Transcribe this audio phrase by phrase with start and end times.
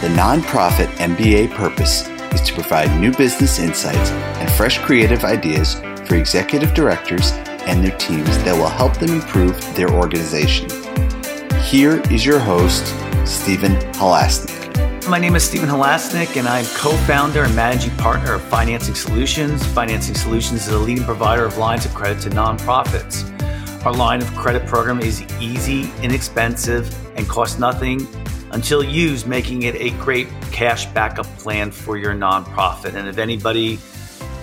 [0.00, 5.74] The nonprofit MBA purpose is to provide new business insights and fresh creative ideas
[6.06, 7.32] for executive directors
[7.66, 10.70] and their teams that will help them improve their organization.
[11.62, 12.86] Here is your host,
[13.26, 15.08] Stephen Halasnik.
[15.08, 19.66] My name is Stephen Halasnik, and I'm co founder and managing partner of Financing Solutions.
[19.66, 23.24] Financing Solutions is a leading provider of lines of credit to nonprofits.
[23.84, 28.06] Our line of credit program is easy, inexpensive, and costs nothing
[28.52, 32.94] until used, making it a great cash backup plan for your nonprofit.
[32.94, 33.78] And if anybody,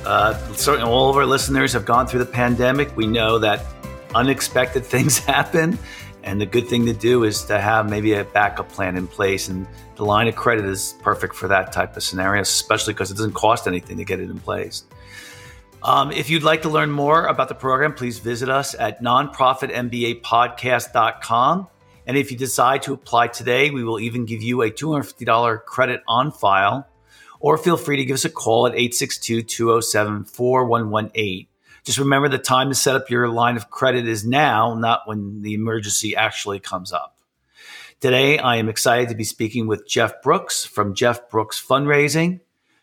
[0.05, 3.65] uh, certainly all of our listeners have gone through the pandemic, we know that
[4.13, 5.77] unexpected things happen.
[6.23, 9.47] And the good thing to do is to have maybe a backup plan in place.
[9.47, 13.17] And the line of credit is perfect for that type of scenario, especially because it
[13.17, 14.85] doesn't cost anything to get it in place.
[15.83, 21.67] Um, if you'd like to learn more about the program, please visit us at nonprofitmbapodcast.com.
[22.07, 26.01] And if you decide to apply today, we will even give you a $250 credit
[26.07, 26.87] on file.
[27.39, 31.47] Or feel free to give us a call at 862 207 4118.
[31.83, 35.41] Just remember the time to set up your line of credit is now, not when
[35.43, 37.17] the emergency actually comes up.
[37.99, 42.39] Today, I am excited to be speaking with Jeff Brooks from Jeff Brooks Fundraising.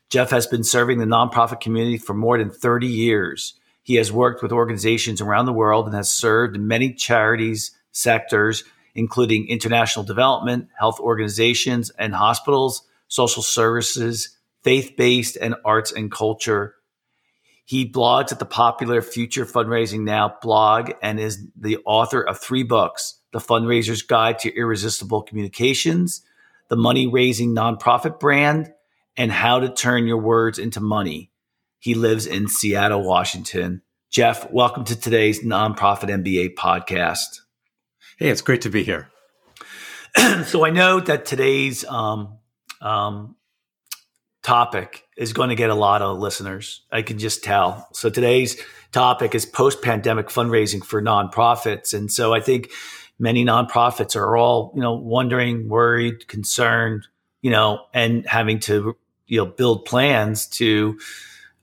[0.09, 3.55] Jeff has been serving the nonprofit community for more than 30 years.
[3.83, 8.65] He has worked with organizations around the world and has served many charities sectors,
[8.95, 16.75] including international development, health organizations and hospitals, social services, faith based, and arts and culture
[17.65, 22.63] he blogs at the popular Future Fundraising Now blog and is the author of three
[22.65, 26.23] books The Fundraiser's Guide to Irresistible Communications,
[26.69, 28.73] The Money Raising Nonprofit Brand,
[29.17, 31.31] and How to Turn Your Words into Money.
[31.79, 33.83] He lives in Seattle, Washington.
[34.11, 37.42] Jeff, welcome to today's Nonprofit MBA podcast.
[38.23, 39.11] Hey, it's great to be here.
[40.45, 42.39] so I know that today's um,
[42.81, 43.35] um,
[44.45, 46.83] topic is going to get a lot of listeners.
[46.93, 47.89] I can just tell.
[47.91, 51.95] So today's topic is post pandemic fundraising for nonprofits.
[51.95, 52.71] And so I think
[53.19, 57.09] many nonprofits are all, you know, wondering, worried, concerned,
[57.41, 58.97] you know, and having to,
[59.27, 60.97] you know, build plans to,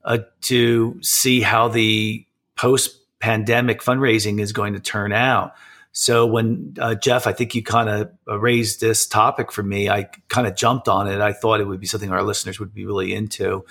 [0.04, 2.26] uh, to see how the
[2.58, 5.54] post pandemic fundraising is going to turn out.
[5.92, 10.04] So when uh, Jeff, I think you kind of raised this topic for me, I
[10.28, 11.20] kind of jumped on it.
[11.20, 13.66] I thought it would be something our listeners would be really into.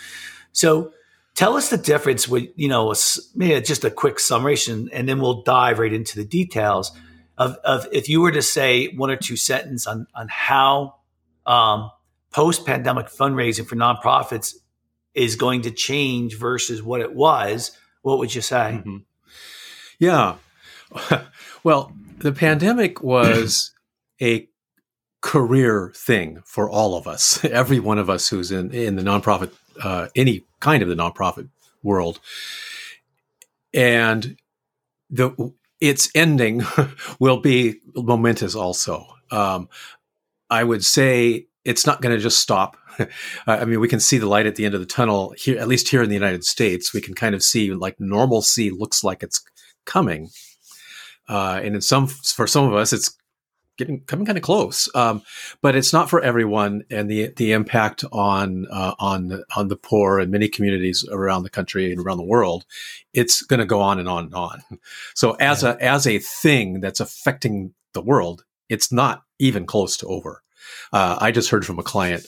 [0.52, 0.92] So
[1.34, 2.94] tell us the difference with, you know,
[3.34, 6.92] maybe just a quick summation, and then we'll dive right into the details
[7.38, 10.96] of, of if you were to say one or two sentences on, on how
[11.46, 11.90] um,
[12.30, 14.54] post pandemic fundraising for nonprofits
[15.14, 17.70] is going to change versus what it was,
[18.02, 18.82] what would you say?
[18.84, 18.96] Mm-hmm.
[19.98, 20.36] Yeah.
[21.64, 23.72] well, the pandemic was
[24.22, 24.48] a
[25.20, 29.52] career thing for all of us, every one of us who's in, in the nonprofit,
[29.82, 31.48] uh, any kind of the nonprofit
[31.82, 32.20] world.
[33.74, 34.36] And
[35.10, 36.62] the its ending
[37.20, 39.06] will be momentous also.
[39.30, 39.68] Um,
[40.50, 42.76] I would say it's not going to just stop.
[43.46, 45.68] I mean, we can see the light at the end of the tunnel here, at
[45.68, 46.92] least here in the United States.
[46.92, 49.42] We can kind of see like normalcy looks like it's
[49.84, 50.30] coming.
[51.28, 53.16] Uh, and in some, for some of us, it's
[53.78, 54.88] getting coming kind of close.
[54.94, 55.22] Um,
[55.62, 60.20] but it's not for everyone, and the the impact on uh, on on the poor
[60.20, 62.66] in many communities around the country and around the world,
[63.14, 64.62] it's going to go on and on and on.
[65.14, 65.76] So as yeah.
[65.80, 70.42] a as a thing that's affecting the world, it's not even close to over.
[70.92, 72.26] Uh, I just heard from a client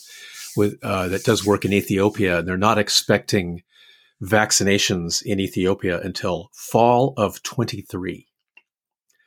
[0.56, 3.62] with uh, that does work in Ethiopia, and they're not expecting
[4.22, 8.29] vaccinations in Ethiopia until fall of 23.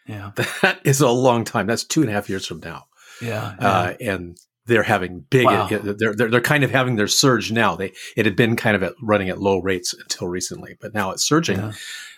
[0.07, 0.31] Yeah.
[0.61, 1.67] That is a long time.
[1.67, 2.85] That's two and a half years from now.
[3.21, 3.55] Yeah.
[3.59, 3.67] yeah.
[3.67, 5.67] Uh, and they're having big, wow.
[5.67, 7.75] they're, they're, they're kind of having their surge now.
[7.75, 11.11] They, it had been kind of at running at low rates until recently, but now
[11.11, 11.57] it's surging.
[11.57, 11.71] Yeah.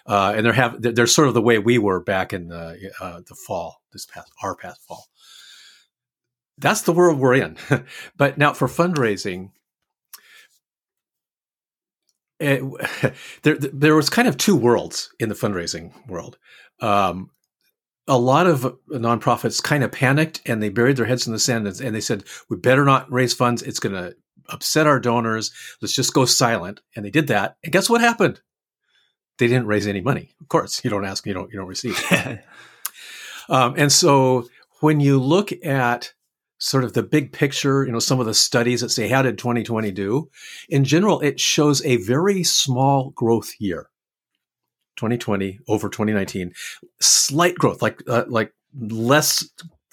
[0.06, 3.22] Uh, and they're have, they're sort of the way we were back in the, uh,
[3.28, 5.06] the fall, this past, our past fall.
[6.58, 7.58] That's the world we're in.
[8.18, 9.50] but now for fundraising,
[12.40, 12.62] it,
[13.42, 16.38] there, there was kind of two worlds in the fundraising world.
[16.80, 17.32] Um,
[18.08, 21.68] a lot of nonprofits kind of panicked and they buried their heads in the sand
[21.68, 23.62] and, and they said, we better not raise funds.
[23.64, 24.16] It's going to
[24.50, 25.52] upset our donors.
[25.82, 26.82] Let's just go silent.
[26.96, 27.58] And they did that.
[27.64, 28.42] And guess what happened?
[29.38, 30.36] They didn't raise any money.
[30.40, 32.00] Of course, you don't ask, you don't, you don't receive.
[33.50, 34.48] um, and so
[34.82, 36.14] when you look at
[36.58, 39.38] sort of the big picture, you know, some of the studies that say, how did
[39.38, 40.30] 2020 do?
[40.70, 43.90] In general, it shows a very small growth year.
[44.98, 46.54] 2020 over 2019,
[47.00, 49.48] slight growth, like uh, like less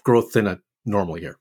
[0.04, 1.38] growth than a normal year.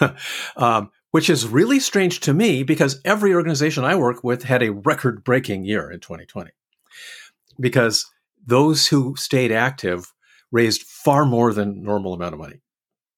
[0.56, 4.72] um, which is really strange to me because every organization I work with had a
[4.72, 6.50] record breaking year in 2020.
[7.58, 8.04] Because
[8.46, 10.12] those who stayed active
[10.52, 12.60] raised far more than normal amount of money.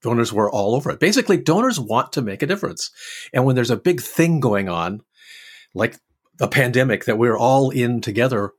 [0.03, 1.01] Donors were all over it.
[1.01, 2.91] Basically, donors want to make a difference.
[3.33, 5.01] And when there's a big thing going on,
[5.75, 5.97] like
[6.41, 8.53] a pandemic that we're all in together,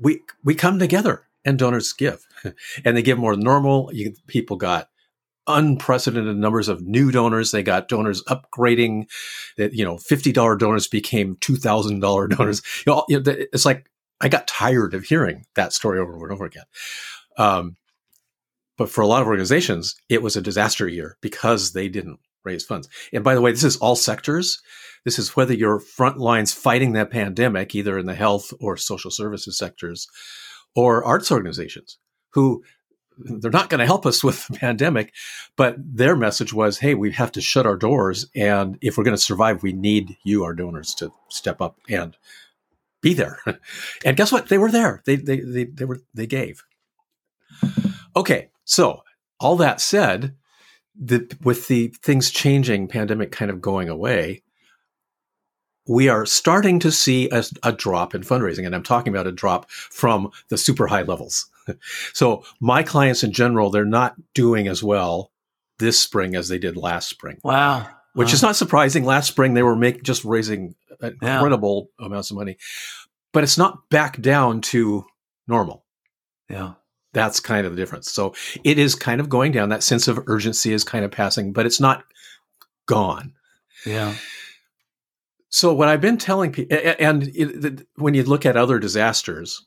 [0.00, 2.26] we we come together and donors give.
[2.84, 3.90] and they give more than normal.
[3.92, 4.88] You, people got
[5.46, 7.50] unprecedented numbers of new donors.
[7.50, 9.08] They got donors upgrading.
[9.56, 12.62] That you know, fifty dollar donors became two thousand dollar donors.
[12.86, 13.90] You know, it's like
[14.20, 16.64] I got tired of hearing that story over and over again.
[17.36, 17.76] Um,
[18.76, 22.64] but for a lot of organizations, it was a disaster year because they didn't raise
[22.64, 22.88] funds.
[23.12, 24.60] And by the way, this is all sectors.
[25.04, 29.10] This is whether you're front lines fighting that pandemic, either in the health or social
[29.10, 30.08] services sectors,
[30.74, 31.98] or arts organizations
[32.30, 32.62] who
[33.18, 35.12] they're not going to help us with the pandemic,
[35.56, 39.16] but their message was, "Hey, we have to shut our doors, and if we're going
[39.16, 42.16] to survive, we need you, our donors, to step up and
[43.00, 43.40] be there."
[44.04, 44.48] and guess what?
[44.48, 45.02] They were there.
[45.04, 46.64] They they they, they were they gave.
[48.16, 49.02] Okay, so
[49.40, 50.34] all that said,
[50.98, 54.42] the, with the things changing, pandemic kind of going away,
[55.86, 58.66] we are starting to see a, a, drop in fundraising.
[58.66, 61.50] And I'm talking about a drop from the super high levels.
[62.12, 65.32] so my clients in general, they're not doing as well
[65.78, 67.38] this spring as they did last spring.
[67.42, 67.88] Wow.
[68.14, 68.32] Which wow.
[68.32, 68.48] is uh-huh.
[68.50, 69.04] not surprising.
[69.04, 72.06] Last spring, they were make, just raising incredible yeah.
[72.06, 72.58] amounts of money,
[73.32, 75.06] but it's not back down to
[75.46, 75.84] normal.
[76.50, 76.74] Yeah.
[77.18, 78.12] That's kind of the difference.
[78.12, 78.32] So
[78.62, 79.70] it is kind of going down.
[79.70, 82.04] That sense of urgency is kind of passing, but it's not
[82.86, 83.32] gone.
[83.84, 84.14] Yeah.
[85.48, 89.60] So what I've been telling people, and it, when you look at other disasters,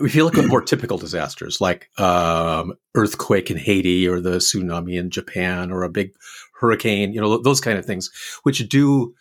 [0.00, 4.98] if you look at more typical disasters like um, earthquake in Haiti or the tsunami
[4.98, 6.10] in Japan or a big
[6.60, 8.10] hurricane, you know those kind of things,
[8.42, 9.14] which do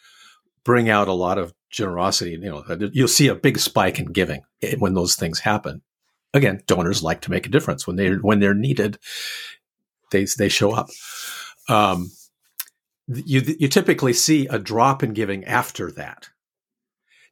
[0.63, 2.31] bring out a lot of generosity.
[2.31, 4.41] You know, you'll see a big spike in giving
[4.79, 5.81] when those things happen.
[6.33, 8.99] Again, donors like to make a difference when they when they're needed.
[10.11, 10.89] They they show up.
[11.69, 12.11] Um,
[13.07, 16.29] you you typically see a drop in giving after that.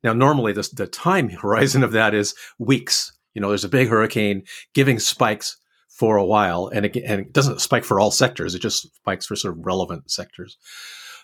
[0.03, 3.11] Now, normally the the time horizon of that is weeks.
[3.33, 4.43] You know, there's a big hurricane,
[4.73, 5.57] giving spikes
[5.89, 8.55] for a while, and it, and it doesn't spike for all sectors.
[8.55, 10.57] It just spikes for sort of relevant sectors,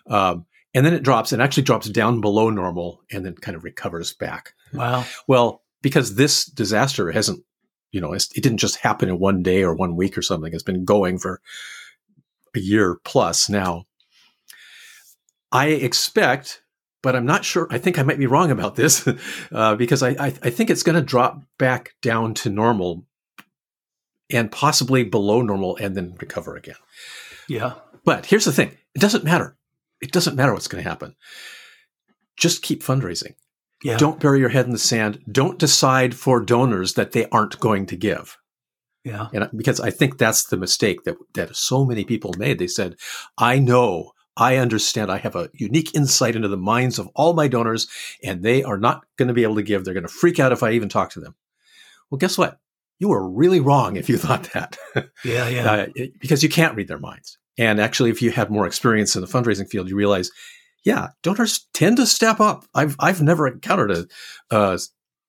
[0.08, 3.64] um, and then it drops and actually drops down below normal, and then kind of
[3.64, 4.54] recovers back.
[4.74, 5.06] Wow.
[5.28, 7.44] Well, because this disaster hasn't,
[7.92, 10.54] you know, it didn't just happen in one day or one week or something.
[10.54, 11.42] It's been going for
[12.56, 13.86] a year plus now.
[15.52, 16.64] I expect,
[17.02, 17.68] but I'm not sure.
[17.70, 19.08] I think I might be wrong about this
[19.52, 23.06] uh, because I, I, I think it's going to drop back down to normal
[24.32, 26.76] and possibly below normal and then recover again.
[27.50, 27.74] Yeah.
[28.06, 29.58] But here's the thing it doesn't matter.
[30.02, 31.16] It doesn't matter what's going to happen.
[32.38, 33.36] Just keep fundraising.
[33.84, 33.98] Yeah.
[33.98, 35.24] Don't bury your head in the sand.
[35.32, 38.38] Don't decide for donors that they aren't going to give.
[39.04, 39.28] Yeah.
[39.34, 42.60] And because I think that's the mistake that that so many people made.
[42.60, 42.98] They said,
[43.38, 47.48] "I know I understand I have a unique insight into the minds of all my
[47.48, 47.88] donors,
[48.24, 49.84] and they are not going to be able to give.
[49.84, 51.36] They're going to freak out if I even talk to them.
[52.10, 52.60] Well, guess what?
[53.00, 54.78] You were really wrong if you thought that.
[55.26, 55.72] Yeah, yeah.
[55.72, 57.38] uh, it, because you can't read their minds.
[57.58, 60.32] And actually, if you have more experience in the fundraising field, you realize,
[60.84, 62.66] yeah, donors tend to step up.
[62.74, 64.08] I've I've never encountered
[64.52, 64.80] a,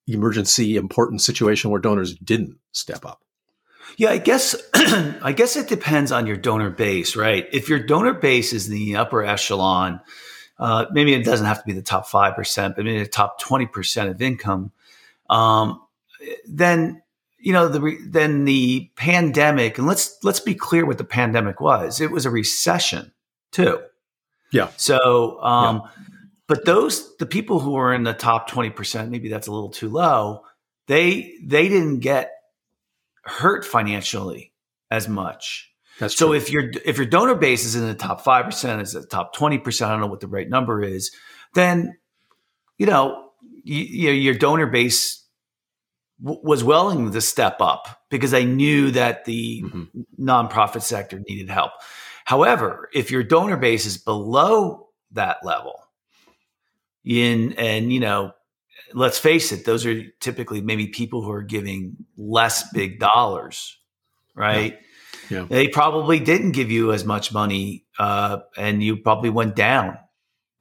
[0.07, 3.23] emergency important situation where donors didn't step up.
[3.97, 7.47] Yeah, I guess I guess it depends on your donor base, right?
[7.51, 10.01] If your donor base is in the upper echelon,
[10.57, 13.39] uh, maybe it doesn't have to be the top five percent, but maybe the top
[13.39, 14.71] twenty percent of income.
[15.29, 15.81] Um,
[16.47, 17.01] then
[17.37, 22.01] you know the then the pandemic, and let's let's be clear what the pandemic was.
[22.01, 23.11] It was a recession
[23.51, 23.79] too.
[24.53, 24.69] Yeah.
[24.77, 26.05] So, um, yeah.
[26.47, 29.71] but those the people who are in the top twenty percent, maybe that's a little
[29.71, 30.43] too low.
[30.87, 32.31] They they didn't get
[33.23, 34.53] hurt financially
[34.91, 35.71] as much.
[35.99, 36.35] That's so true.
[36.35, 39.33] if your if your donor base is in the top five percent, is the top
[39.33, 41.11] twenty percent, I don't know what the right number is,
[41.55, 41.97] then
[42.77, 43.23] you know
[43.63, 45.25] you, you know, your donor base
[46.21, 50.01] w- was willing to step up because they knew that the mm-hmm.
[50.19, 51.71] nonprofit sector needed help.
[52.25, 55.79] However, if your donor base is below that level,
[57.05, 58.33] in and you know
[58.93, 63.77] let's face it, those are typically maybe people who are giving less big dollars,
[64.35, 64.79] right?
[65.29, 65.39] Yeah.
[65.39, 65.45] yeah.
[65.49, 69.97] They probably didn't give you as much money, uh, and you probably went down.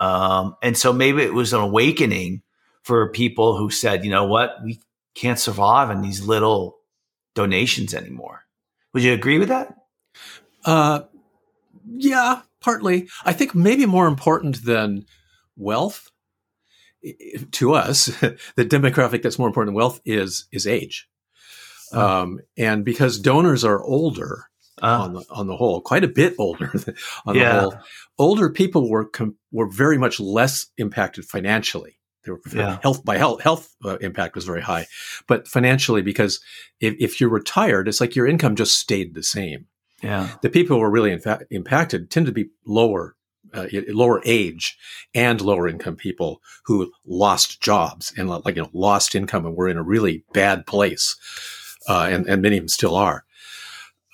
[0.01, 2.43] Um, and so maybe it was an awakening
[2.83, 4.81] for people who said, you know what, we
[5.15, 6.79] can't survive on these little
[7.35, 8.45] donations anymore.
[8.93, 9.75] Would you agree with that?
[10.65, 11.03] Uh,
[11.97, 13.09] yeah, partly.
[13.25, 15.07] I think maybe more important than
[15.57, 16.11] wealth
[17.53, 18.07] to us,
[18.57, 21.09] the demographic that's more important than wealth is is age.
[21.93, 24.47] Um, and because donors are older
[24.81, 25.03] uh.
[25.03, 26.73] on the on the whole, quite a bit older
[27.27, 27.53] on yeah.
[27.53, 27.75] the whole,
[28.19, 31.99] older people were com- were very much less impacted financially.
[32.25, 32.79] They were yeah.
[32.83, 34.87] health by health health uh, impact was very high,
[35.27, 36.41] but financially because
[36.81, 39.67] if, if you're retired, it's like your income just stayed the same.
[40.03, 41.19] Yeah, the people who were really
[41.51, 43.17] impacted tend to be lower
[43.55, 44.79] uh, lower age
[45.15, 49.69] and lower income people who lost jobs and like you know lost income and were
[49.69, 51.17] in a really bad place,
[51.89, 53.25] uh, and and many of them still are.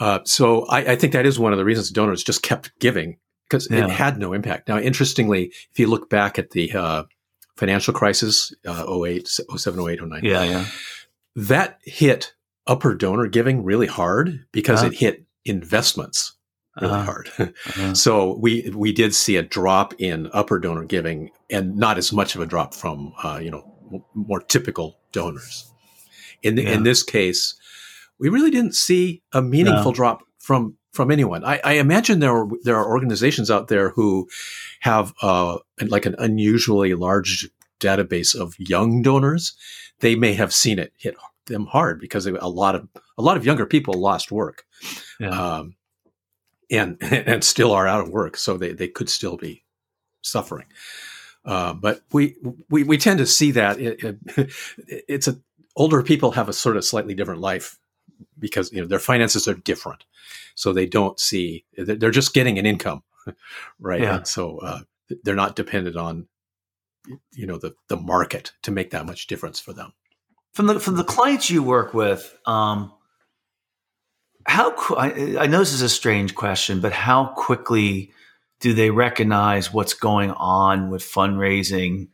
[0.01, 3.19] Uh, so I, I, think that is one of the reasons donors just kept giving
[3.49, 3.85] because yeah.
[3.85, 4.69] it had no impact.
[4.69, 7.03] Now, interestingly, if you look back at the uh,
[7.57, 10.67] financial crisis, uh, 08, 07, 08, 09, yeah, yeah,
[11.35, 12.35] that hit
[12.67, 16.35] upper donor giving really hard because it hit investments
[16.81, 17.05] really uh-huh.
[17.05, 17.31] hard.
[17.39, 17.95] uh-huh.
[17.95, 22.35] So we we did see a drop in upper donor giving, and not as much
[22.35, 25.71] of a drop from uh, you know more typical donors.
[26.43, 26.71] In yeah.
[26.71, 27.55] in this case,
[28.19, 29.97] we really didn't see a meaningful no.
[29.97, 31.45] drop from from anyone.
[31.45, 34.29] I, I, imagine there are there are organizations out there who
[34.81, 37.49] have uh, like an unusually large
[37.81, 39.57] database of young donors.
[40.01, 41.15] They may have seen it hit
[41.49, 44.65] them hard because a lot of a lot of younger people lost work.
[45.21, 45.31] Yeah.
[45.31, 45.77] Um,
[46.71, 49.65] and and still are out of work, so they, they could still be
[50.23, 50.67] suffering.
[51.45, 52.37] Uh, but we,
[52.69, 54.53] we we tend to see that it, it,
[55.09, 55.39] it's a
[55.77, 57.79] older people have a sort of slightly different life
[58.39, 60.05] because you know their finances are different,
[60.55, 63.03] so they don't see they're just getting an income,
[63.81, 64.03] right?
[64.03, 64.17] Yeah.
[64.17, 64.81] And so uh,
[65.23, 66.27] they're not dependent on
[67.33, 69.93] you know the the market to make that much difference for them.
[70.59, 72.93] From the from the clients you work with, um,
[74.45, 78.11] how I, I know this is a strange question, but how quickly
[78.59, 82.09] do they recognize what's going on with fundraising?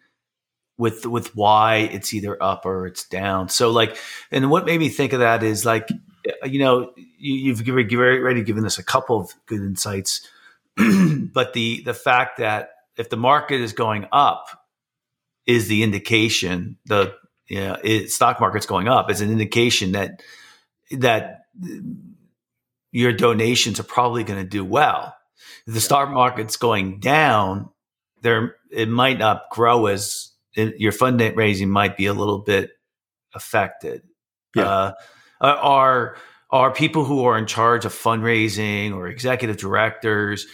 [0.76, 3.48] with with why it's either up or it's down.
[3.48, 3.96] So like,
[4.30, 5.88] and what made me think of that is like,
[6.44, 10.28] you know, you, have already given us a couple of good insights,
[10.76, 14.66] but the the fact that if the market is going up
[15.46, 17.14] is the indication the
[17.54, 20.25] you know, it, stock market's going up is an indication that
[20.90, 21.42] that
[22.90, 25.14] your donations are probably going to do well.
[25.64, 27.70] If the stock market's going down,
[28.23, 32.73] there it might not grow as it, your fundraising might be a little bit
[33.37, 34.02] affected.
[34.56, 34.64] Yeah.
[34.68, 34.92] Uh,
[35.40, 36.16] are
[36.50, 40.44] are people who are in charge of fundraising or executive directors?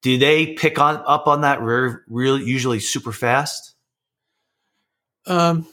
[0.00, 3.74] Do they pick on up on that real, real usually super fast?
[5.26, 5.66] Um,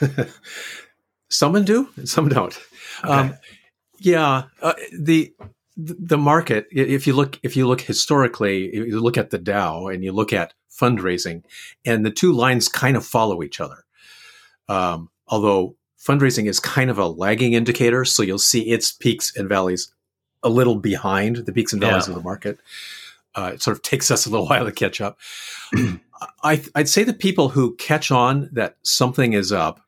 [1.30, 2.58] some do, some don't.
[3.04, 3.12] Okay.
[3.12, 3.34] Um,
[3.98, 5.32] yeah, uh, the
[5.76, 6.66] the market.
[6.70, 10.32] If you look, if you look historically, you look at the Dow and you look
[10.32, 11.44] at fundraising,
[11.84, 13.84] and the two lines kind of follow each other.
[14.68, 19.48] Um, although fundraising is kind of a lagging indicator, so you'll see its peaks and
[19.48, 19.92] valleys
[20.42, 22.12] a little behind the peaks and valleys yeah.
[22.12, 22.58] of the market.
[23.34, 25.18] Uh, it sort of takes us a little while to catch up.
[26.42, 29.80] I, I'd say the people who catch on that something is up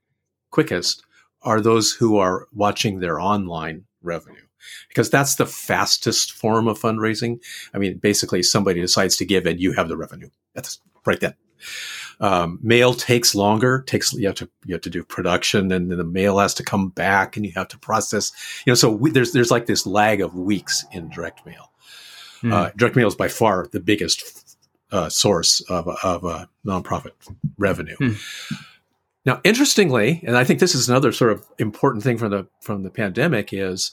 [0.56, 1.04] quickest
[1.42, 4.46] are those who are watching their online revenue
[4.88, 7.40] because that's the fastest form of fundraising.
[7.74, 10.30] I mean, basically, somebody decides to give and you have the revenue.
[10.54, 11.34] That's right then.
[12.20, 13.82] Um, mail takes longer.
[13.86, 16.62] Takes you have to you have to do production, and then the mail has to
[16.62, 18.32] come back, and you have to process.
[18.64, 21.70] You know, so we, there's there's like this lag of weeks in direct mail.
[22.42, 22.52] Mm.
[22.54, 24.56] Uh, direct mail is by far the biggest
[24.90, 27.12] uh, source of of uh, nonprofit
[27.58, 27.96] revenue.
[28.00, 28.16] Mm.
[29.26, 32.84] Now, interestingly, and I think this is another sort of important thing from the from
[32.84, 33.92] the pandemic is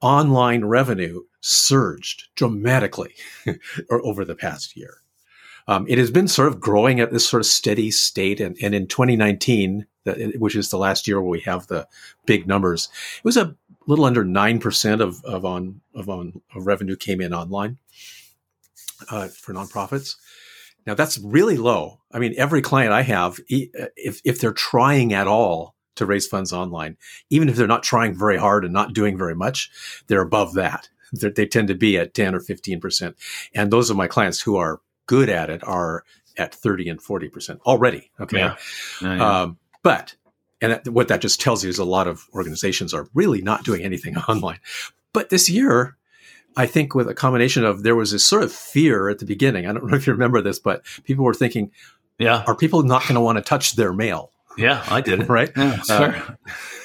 [0.00, 3.14] online revenue surged dramatically
[3.90, 4.98] over the past year.
[5.66, 8.74] Um, it has been sort of growing at this sort of steady state, and, and
[8.74, 9.86] in 2019,
[10.36, 11.86] which is the last year where we have the
[12.26, 13.56] big numbers, it was a
[13.86, 17.78] little under nine percent of of on of on of revenue came in online
[19.10, 20.14] uh, for nonprofits.
[20.86, 22.00] Now that's really low.
[22.12, 26.52] I mean, every client I have, if, if they're trying at all to raise funds
[26.52, 26.96] online,
[27.28, 29.70] even if they're not trying very hard and not doing very much,
[30.06, 30.88] they're above that.
[31.12, 33.14] They're, they tend to be at 10 or 15%.
[33.54, 36.04] And those of my clients who are good at it are
[36.36, 38.10] at 30 and 40% already.
[38.20, 38.38] Okay.
[38.38, 38.56] Yeah.
[39.02, 39.42] yeah.
[39.42, 40.14] Um, but,
[40.60, 43.64] and that, what that just tells you is a lot of organizations are really not
[43.64, 44.60] doing anything online.
[45.12, 45.96] But this year,
[46.56, 49.66] I think with a combination of there was this sort of fear at the beginning.
[49.66, 51.70] I don't know if you remember this, but people were thinking,
[52.18, 54.32] yeah, are people not going to want to touch their mail?
[54.58, 55.28] Yeah, I did.
[55.28, 55.50] Right?
[55.56, 56.14] Yeah, sure.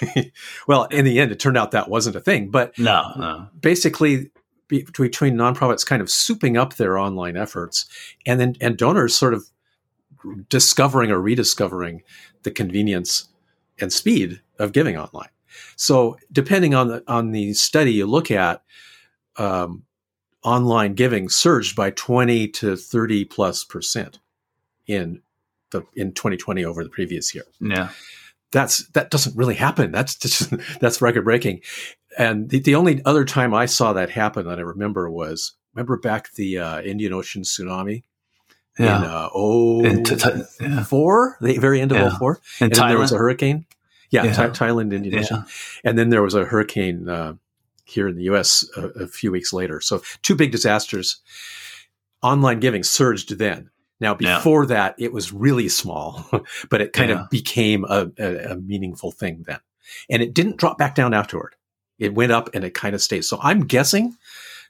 [0.02, 0.22] Uh,
[0.68, 2.50] well, in the end, it turned out that wasn't a thing.
[2.50, 3.48] But no, no.
[3.60, 4.32] basically,
[4.68, 7.86] between nonprofits kind of souping up their online efforts,
[8.26, 9.50] and then and donors sort of
[10.50, 12.04] discovering or rediscovering
[12.44, 13.30] the convenience
[13.80, 15.30] and speed of giving online.
[15.76, 18.62] So depending on the on the study you look at,
[19.38, 19.84] um,
[20.44, 24.20] online giving surged by 20 to 30 plus percent
[24.88, 25.22] in
[25.72, 27.46] the in 2020 over the previous year.
[27.60, 27.90] Yeah.
[28.52, 29.92] That's that doesn't really happen.
[29.92, 31.62] That's just that's record breaking.
[32.18, 35.98] And the, the only other time I saw that happen that I remember was remember
[35.98, 38.04] back the uh, Indian Ocean tsunami
[38.80, 38.98] Yeah.
[39.00, 40.30] in uh, oh In t- t-
[40.62, 40.84] yeah.
[40.84, 42.10] four, the very end of Yeah.
[42.14, 43.66] oh four, In and then there was a hurricane.
[44.12, 44.34] Yeah, Yeah.
[44.34, 45.44] Tha- Thailand, Indian Ocean,
[45.84, 47.34] and then there was a hurricane uh,
[47.86, 48.68] here in the U.S.
[48.78, 49.80] A, a few weeks later.
[49.80, 51.18] So two big disasters.
[52.22, 53.70] Online giving surged then.
[54.00, 54.38] Now Yeah.
[54.38, 56.28] before that, it was really small,
[56.70, 57.24] but it kind Yeah.
[57.24, 59.60] of became a, a, a meaningful thing then,
[60.10, 61.56] and it didn't drop back down afterward.
[62.00, 63.24] It went up and it kind of stayed.
[63.24, 64.18] So I'm guessing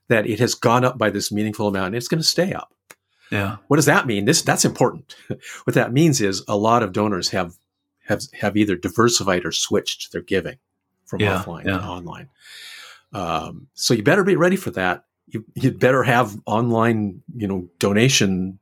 [0.10, 1.88] that it has gone up by this meaningful amount.
[1.88, 2.72] and It's going to stay up.
[3.32, 3.58] Yeah.
[3.68, 4.26] What does that mean?
[4.26, 5.16] This that's important.
[5.64, 7.56] what that means is a lot of donors have
[8.08, 10.58] have have either diversified or switched their giving
[11.06, 11.78] from Yeah, offline yeah.
[11.80, 12.30] to online.
[13.16, 15.06] Um, so you better be ready for that.
[15.28, 18.60] You you'd better have online, you know, donation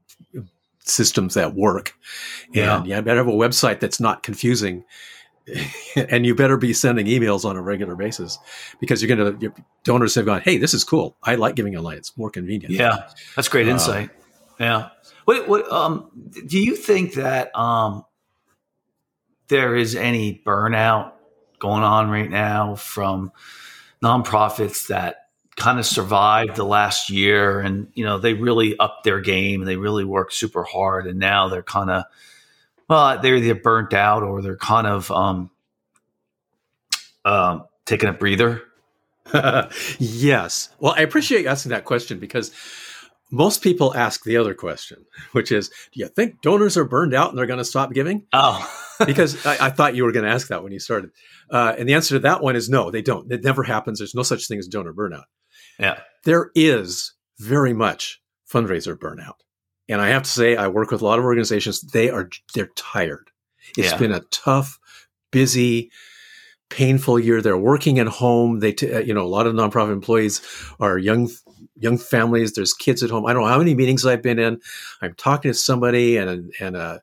[0.85, 1.93] systems that work,
[2.51, 2.77] Yeah.
[2.77, 4.83] and you better have a website that's not confusing.
[5.95, 8.39] and you better be sending emails on a regular basis
[8.79, 11.75] because you're going to your donors have gone hey this is cool i like giving
[11.75, 14.09] online it's more convenient Yeah, that's great Uh, insight.
[14.57, 14.87] yeah.
[15.25, 16.09] What what um
[16.47, 18.05] do you think that um
[19.49, 21.11] there is any burnout
[21.59, 23.33] going on right now from
[24.03, 29.21] nonprofits that kind of survived the last year and you know they really upped their
[29.21, 32.03] game and they really worked super hard and now they're kind of
[32.89, 35.51] well they're either burnt out or they're kind of um
[37.23, 38.63] um taking a breather
[39.99, 40.69] yes.
[40.79, 42.51] Well, I appreciate asking that question because
[43.33, 47.29] most people ask the other question, which is, do you think donors are burned out
[47.29, 48.25] and they're going to stop giving?
[48.31, 51.09] oh Because I, I thought you were going to ask that when you started.
[51.49, 53.29] Uh, and the answer to that one is no, they don't.
[53.31, 53.97] It never happens.
[53.99, 55.23] There's no such thing as donor burnout.
[55.79, 59.37] yeah There is very much fundraiser burnout.
[59.89, 61.81] And I have to say, I work with a lot of organizations.
[61.81, 63.31] They are, they're tired.
[63.77, 63.97] It's Yeah.
[63.97, 64.79] been a tough,
[65.31, 65.89] busy,
[66.69, 67.41] painful year.
[67.41, 68.59] They're working at home.
[68.59, 70.41] They, t- uh, you know, a lot of nonprofit employees
[70.79, 71.29] are young,
[71.75, 72.53] young families.
[72.53, 73.25] There's kids at home.
[73.25, 74.59] I don't know how many meetings I've been in.
[75.01, 77.01] I'm talking to somebody, and and a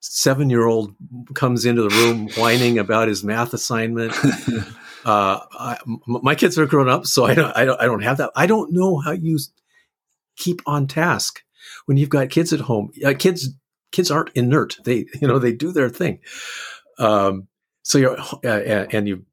[0.00, 0.94] seven year old
[1.34, 4.14] comes into the room whining about his math assignment.
[5.04, 8.04] Uh, I, m- my kids are grown up, so I don't, I don't, I don't
[8.04, 8.30] have that.
[8.36, 9.36] I don't know how you
[10.36, 11.42] keep on task
[11.86, 12.92] when you've got kids at home.
[13.04, 13.48] Uh, kids,
[13.90, 14.76] kids aren't inert.
[14.84, 16.20] They, you know, they do their thing.
[16.98, 17.48] Um,
[17.82, 19.24] so you're, uh, and you've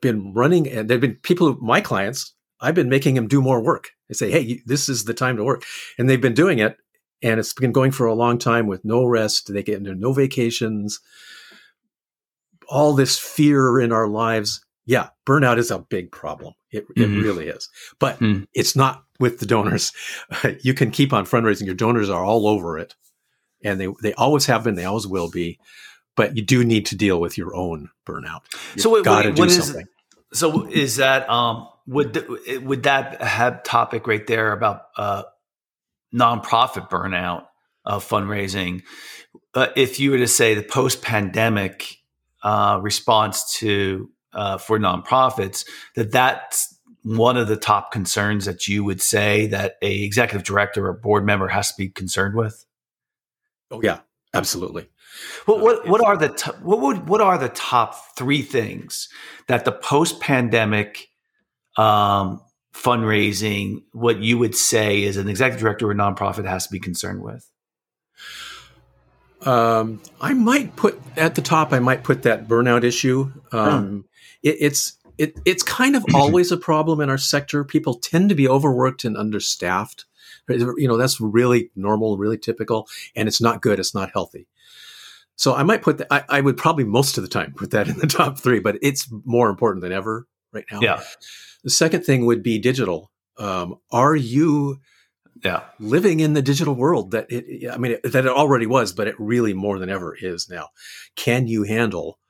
[0.00, 2.32] been running, and there've been people, my clients.
[2.60, 3.90] I've been making them do more work.
[4.08, 5.64] They say, "Hey, this is the time to work,"
[5.98, 6.76] and they've been doing it,
[7.22, 9.52] and it's been going for a long time with no rest.
[9.52, 11.00] They get no vacations.
[12.68, 14.64] All this fear in our lives.
[14.86, 16.54] Yeah, burnout is a big problem.
[16.70, 17.02] It, Mhm.
[17.18, 17.68] it really is.
[17.98, 18.46] But Mm.
[18.54, 19.92] it's not with the donors.
[20.62, 21.66] you can keep on fundraising.
[21.66, 22.94] Your donors are all over it,
[23.62, 24.74] and they they always have been.
[24.74, 25.58] They always will be.
[26.16, 28.40] But you do need to deal with your own burnout.
[28.74, 29.86] You've So what- got to do is- something.
[30.32, 35.22] So is that um would th- would that have topic right there about uh
[36.14, 37.46] nonprofit burnout
[37.84, 38.82] of fundraising?
[39.54, 41.98] Uh, if you were to say the post pandemic
[42.42, 48.82] uh, response to uh, for nonprofits, that that's one of the top concerns that you
[48.82, 52.66] would say that a executive director or board member has to be concerned with.
[53.70, 54.00] Oh yeah,
[54.34, 54.88] absolutely.
[55.46, 59.08] What what what are the t- what would what are the top three things
[59.46, 61.08] that the post pandemic
[61.76, 62.40] um,
[62.72, 66.80] fundraising what you would say is an executive director or a nonprofit has to be
[66.80, 67.50] concerned with?
[69.42, 71.72] Um, I might put at the top.
[71.72, 73.32] I might put that burnout issue.
[73.52, 74.06] Um,
[74.42, 77.64] it, it's it, it's kind of always a problem in our sector.
[77.64, 80.04] People tend to be overworked and understaffed.
[80.48, 83.78] You know that's really normal, really typical, and it's not good.
[83.78, 84.46] It's not healthy.
[85.36, 86.06] So I might put that.
[86.10, 88.78] I, I would probably most of the time put that in the top three, but
[88.82, 90.80] it's more important than ever right now.
[90.80, 91.02] Yeah,
[91.66, 93.10] The second thing would be digital.
[93.38, 94.78] Um, are you
[95.44, 98.92] yeah, living in the digital world that it, I mean, it, that it already was,
[98.92, 100.68] but it really more than ever is now.
[101.16, 102.20] Can you handle,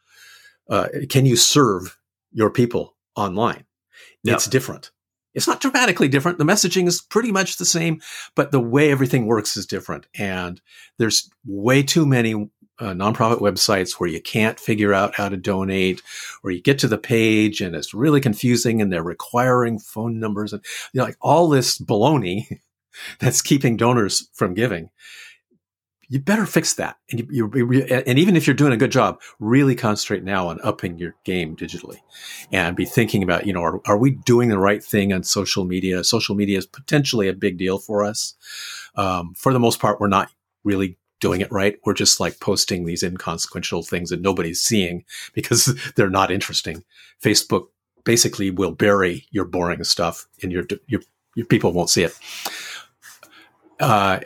[0.71, 1.99] uh, can you serve
[2.33, 3.67] your people online?
[4.25, 4.33] Yeah.
[4.33, 4.91] It's different.
[5.35, 6.39] It's not dramatically different.
[6.39, 8.01] The messaging is pretty much the same,
[8.35, 10.07] but the way everything works is different.
[10.19, 10.63] And
[10.97, 16.03] there's way too many uh, nonprofit websites where you can't figure out how to donate,
[16.43, 20.53] or you get to the page and it's really confusing, and they're requiring phone numbers
[20.53, 22.61] and you know, like all this baloney
[23.21, 24.91] that's keeping donors from giving
[26.09, 26.97] you better fix that.
[27.11, 30.61] And you, you, and even if you're doing a good job, really concentrate now on
[30.63, 31.99] upping your game digitally,
[32.53, 35.65] and be thinking about you know are, are we doing the right thing on social
[35.65, 36.05] media?
[36.05, 38.35] Social media is potentially a big deal for us.
[38.95, 40.31] Um, for the most part, we're not
[40.65, 41.79] really doing it right.
[41.85, 46.85] We're just like posting these inconsequential things that nobody's seeing because they're not interesting.
[47.23, 47.69] Facebook
[48.05, 51.03] basically will bury your boring stuff, and your your
[51.35, 52.15] your people won't see it
[53.81, 54.21] uh,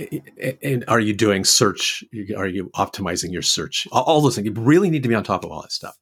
[0.63, 2.05] and are you doing search?
[2.37, 3.89] Are you optimizing your search?
[3.91, 4.47] All those things.
[4.47, 5.99] You really need to be on top of all that stuff.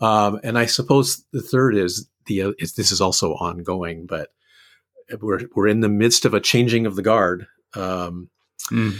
[0.00, 4.28] Um, and I suppose the third is the is, this is also ongoing, but
[5.20, 7.46] we're we're in the midst of a changing of the guard.
[7.74, 8.30] Um,
[8.70, 8.96] mm.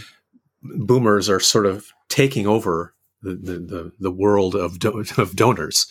[0.62, 5.90] Boomers are sort of taking over the the, the, world of do- of donors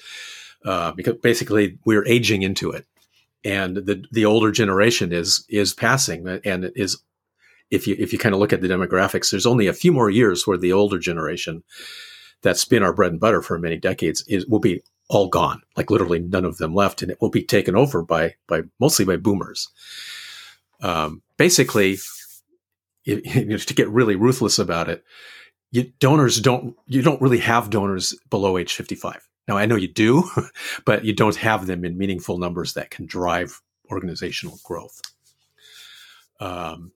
[0.66, 2.86] uh, because basically we're aging into it,
[3.44, 6.28] and the the older generation is is passing.
[6.46, 7.02] And is
[7.72, 10.10] if you if you kind of look at the demographics, there's only a few more
[10.10, 11.64] years where the older generation
[12.42, 15.90] that's been our bread and butter for many decades is will be all gone, like
[15.90, 19.18] literally none of them left, and it will be taken over by by mostly by
[19.18, 19.70] boomers.
[20.82, 21.98] Um, basically,
[23.26, 25.04] you, know, to get really ruthless about it,
[25.72, 29.28] you, donors don't you don't really have donors below age 55.
[29.48, 30.30] Now I know you do,
[30.86, 35.02] but you don't have them in meaningful numbers that can drive organizational growth.
[36.40, 36.92] Um,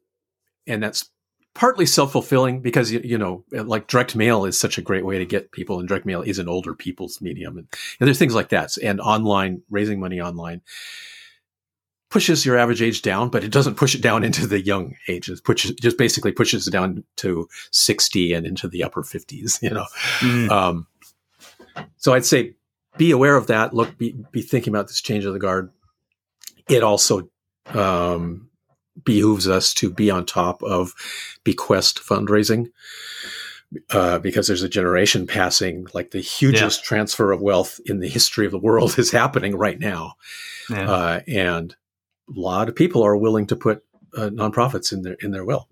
[0.67, 1.09] and that's
[1.53, 5.25] partly self-fulfilling because you, you know like direct mail is such a great way to
[5.25, 7.67] get people and direct mail is an older people's medium and,
[7.99, 10.61] and there's things like that and online raising money online
[12.13, 15.41] pushes your average age down but it doesn't push it down into the young ages
[15.41, 19.85] pushes just basically pushes it down to 60 and into the upper 50s you know
[20.19, 20.47] mm.
[20.51, 20.85] um,
[21.97, 22.53] so i'd say
[22.97, 25.71] be aware of that look be, be thinking about this change of the guard
[26.69, 27.27] it also
[27.69, 28.47] um,
[29.03, 30.93] behooves us to be on top of
[31.43, 32.67] bequest fundraising
[33.89, 36.87] uh, because there's a generation passing like the hugest yeah.
[36.87, 40.13] transfer of wealth in the history of the world is happening right now
[40.69, 40.87] yeah.
[40.87, 41.75] uh, and
[42.35, 43.83] lot of people are willing to put
[44.15, 45.67] uh, nonprofits in their in their will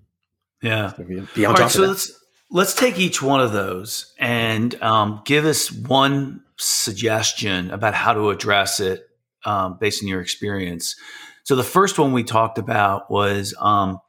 [0.62, 2.12] yeah so be on All top right, so let's
[2.50, 8.30] let's take each one of those and um, give us one suggestion about how to
[8.30, 9.08] address it
[9.45, 10.95] um, based on your experience
[11.43, 14.00] so the first one we talked about was um,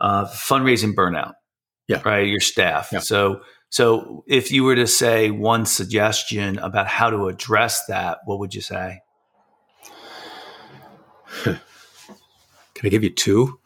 [0.00, 1.34] uh, fundraising burnout.
[1.88, 2.02] Yeah.
[2.04, 2.26] Right.
[2.26, 2.90] Your staff.
[2.92, 3.00] Yeah.
[3.00, 8.38] So so if you were to say one suggestion about how to address that, what
[8.38, 9.00] would you say?
[12.82, 13.60] Can I give you two?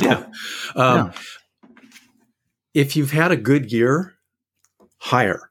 [0.00, 0.24] Yeah.
[0.74, 1.12] um, yeah.
[2.72, 4.14] If you've had a good year,
[4.96, 5.50] hire,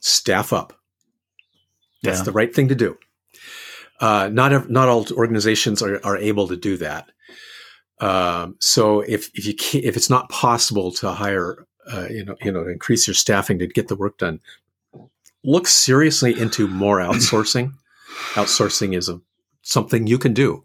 [0.00, 0.72] staff up.
[2.02, 2.24] That's yeah.
[2.24, 2.98] the right thing to do.
[4.00, 7.12] Uh, not not all organizations are, are able to do that.
[8.00, 12.34] Um, so if if you can't, if it's not possible to hire, uh, you know,
[12.42, 14.40] you know, increase your staffing to get the work done,
[15.44, 17.74] look seriously into more outsourcing.
[18.34, 19.20] outsourcing is a,
[19.62, 20.64] something you can do.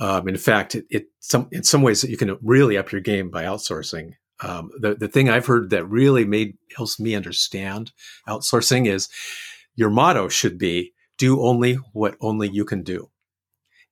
[0.00, 3.30] Um, in fact, it, it some in some ways you can really up your game
[3.30, 4.14] by outsourcing.
[4.42, 7.92] Um, the the thing I've heard that really made helps me understand
[8.26, 9.08] outsourcing is
[9.76, 13.10] your motto should be do only what only you can do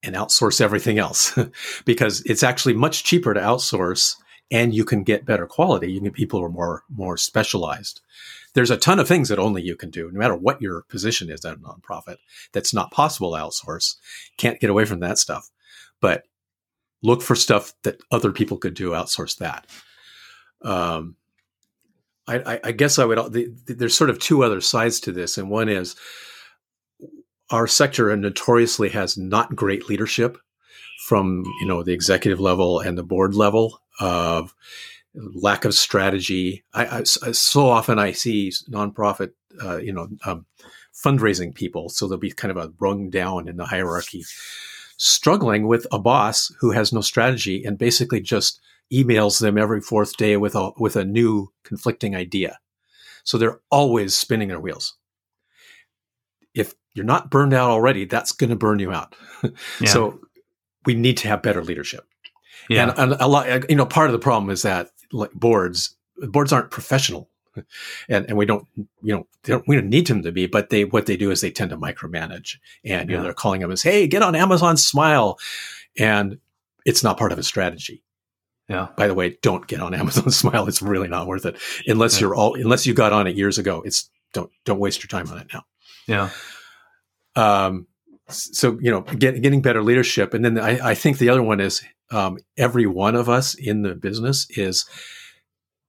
[0.02, 1.38] and outsource everything else
[1.84, 4.16] because it's actually much cheaper to outsource
[4.50, 5.92] and you can get better quality.
[5.92, 8.00] You can people who are more more specialized.
[8.54, 11.30] There's a ton of things that only you can do, no matter what your position
[11.30, 12.16] is at a nonprofit.
[12.52, 13.96] That's not possible to outsource.
[14.38, 15.50] Can't get away from that stuff.
[16.00, 16.24] But
[17.02, 18.90] look for stuff that other people could do.
[18.90, 19.66] Outsource that.
[20.62, 21.16] Um,
[22.28, 23.32] I, I, guess I would.
[23.32, 25.96] The, the, there's sort of two other sides to this, and one is
[27.50, 30.36] our sector notoriously has not great leadership
[31.06, 34.54] from you know the executive level and the board level of
[35.14, 36.64] lack of strategy.
[36.74, 39.32] I, I so often I see nonprofit
[39.62, 40.44] uh, you know um,
[40.92, 44.24] fundraising people, so they'll be kind of a rung down in the hierarchy,
[44.98, 48.60] struggling with a boss who has no strategy and basically just
[48.92, 52.58] emails them every fourth day with a with a new conflicting idea.
[53.24, 54.96] So they're always spinning their wheels.
[56.54, 59.14] If you're not burned out already, that's going to burn you out.
[59.80, 59.88] Yeah.
[59.90, 60.20] so
[60.84, 62.04] we need to have better leadership.
[62.68, 62.90] Yeah.
[62.90, 66.52] And, and, a lot, you know, part of the problem is that like boards, boards
[66.52, 67.30] aren't professional.
[68.08, 68.66] And, and we don't,
[69.02, 71.40] you know, don't, we don't need them to be, but they, what they do is
[71.40, 73.18] they tend to micromanage and, you yeah.
[73.18, 75.38] know, they're calling them as, Hey, get on Amazon smile.
[75.98, 76.38] And
[76.84, 78.02] it's not part of a strategy.
[78.68, 78.88] Yeah.
[78.96, 80.68] By the way, don't get on Amazon Smile.
[80.68, 83.82] It's really not worth it unless you're all unless you got on it years ago.
[83.84, 85.64] It's don't don't waste your time on it now.
[86.06, 86.30] Yeah.
[87.34, 87.86] Um.
[88.28, 91.60] So you know, get, getting better leadership, and then I, I think the other one
[91.60, 94.84] is um, every one of us in the business is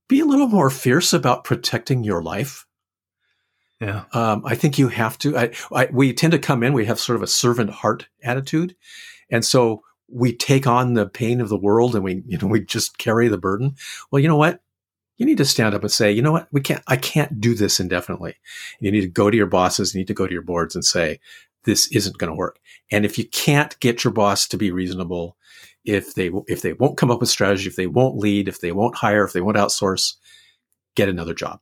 [0.10, 2.66] be a little more fierce about protecting your life.
[3.80, 4.04] Yeah.
[4.12, 5.38] Um, I think you have to.
[5.38, 8.76] I, I, we tend to come in, we have sort of a servant heart attitude.
[9.30, 12.66] And so we take on the pain of the world and we, you know, we
[12.66, 13.76] just carry the burden.
[14.12, 14.62] Well, you know what?
[15.18, 16.48] You need to stand up and say, you know what?
[16.52, 18.36] We can't, I can't do this indefinitely.
[18.80, 20.84] You need to go to your bosses, you need to go to your boards and
[20.84, 21.20] say,
[21.66, 22.60] this isn't going to work.
[22.92, 25.38] And if you can't get your boss to be reasonable,
[25.86, 28.72] if they, if they won't come up with strategy, if they won't lead, if they
[28.72, 30.16] won't hire, if they won't outsource,
[30.96, 31.60] get another job.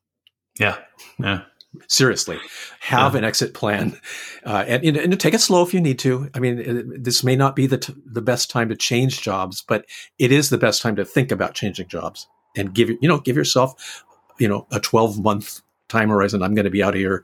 [0.60, 0.78] Yeah.
[1.20, 1.42] Yeah
[1.88, 2.40] seriously
[2.80, 3.20] have yeah.
[3.20, 4.00] an exit plan
[4.46, 7.56] uh, and, and, take it slow if you need to i mean this may not
[7.56, 9.86] be the, t- the best time to change jobs but
[10.18, 13.36] it is the best time to think about changing jobs and give you know give
[13.36, 14.04] yourself
[14.40, 17.24] you know a 12 month time horizon i'm going to be out of here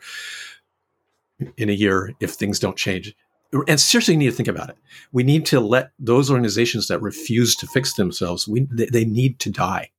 [1.58, 3.16] in a year if things don't change
[3.68, 4.78] and seriously you need to think about it
[5.12, 9.40] we need to let those organizations that refuse to fix themselves we they, they need
[9.40, 9.90] to die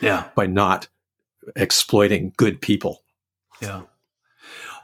[0.00, 0.88] yeah by not
[1.56, 3.02] exploiting good people
[3.60, 3.82] yeah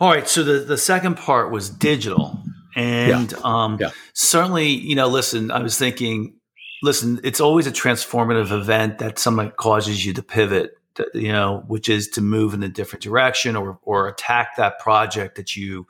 [0.00, 0.26] all right.
[0.26, 2.42] So the, the second part was digital.
[2.74, 3.38] And yeah.
[3.44, 3.90] Um, yeah.
[4.14, 6.36] certainly, you know, listen, I was thinking,
[6.82, 11.64] listen, it's always a transformative event that something causes you to pivot, to, you know,
[11.66, 15.86] which is to move in a different direction or, or attack that project that you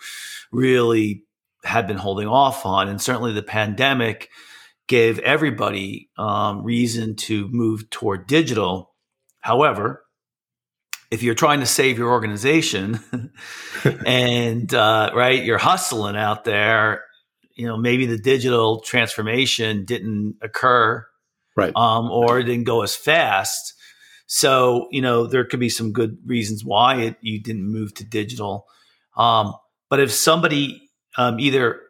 [0.50, 1.22] really
[1.64, 2.88] had been holding off on.
[2.88, 4.28] And certainly the pandemic
[4.88, 8.94] gave everybody um, reason to move toward digital.
[9.40, 10.04] However,
[11.10, 13.00] if you're trying to save your organization
[14.06, 17.04] and uh, right you're hustling out there
[17.54, 21.04] you know maybe the digital transformation didn't occur
[21.56, 23.74] right um, or didn't go as fast
[24.26, 28.04] so you know there could be some good reasons why it, you didn't move to
[28.04, 28.66] digital
[29.16, 29.54] um,
[29.88, 30.89] but if somebody
[31.20, 31.80] um, either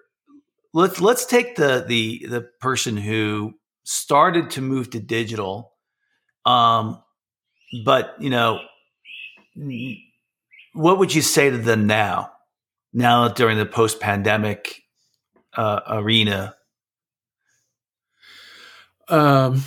[0.74, 5.72] let's let's take the the the person who started to move to digital
[6.46, 7.02] um,
[7.84, 8.60] but you know
[10.72, 12.32] what would you say to them now?
[12.92, 14.82] Now during the post-pandemic
[15.56, 16.54] uh, arena.
[19.08, 19.64] Um,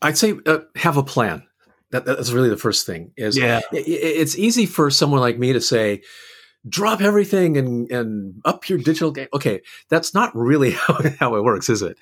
[0.00, 1.44] I'd say uh, have a plan.
[1.90, 3.12] That, that's really the first thing.
[3.16, 3.60] Is yeah.
[3.72, 6.02] It, it's easy for someone like me to say,
[6.68, 9.28] drop everything and and up your digital game.
[9.34, 11.98] Okay, that's not really how, how it works, is it?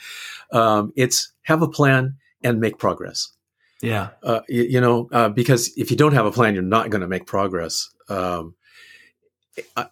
[0.53, 3.33] Um, it's have a plan and make progress.
[3.83, 4.11] Yeah.
[4.23, 7.01] Uh, you, you, know, uh, because if you don't have a plan, you're not going
[7.01, 7.88] to make progress.
[8.09, 8.55] Um,
[9.77, 9.85] uh,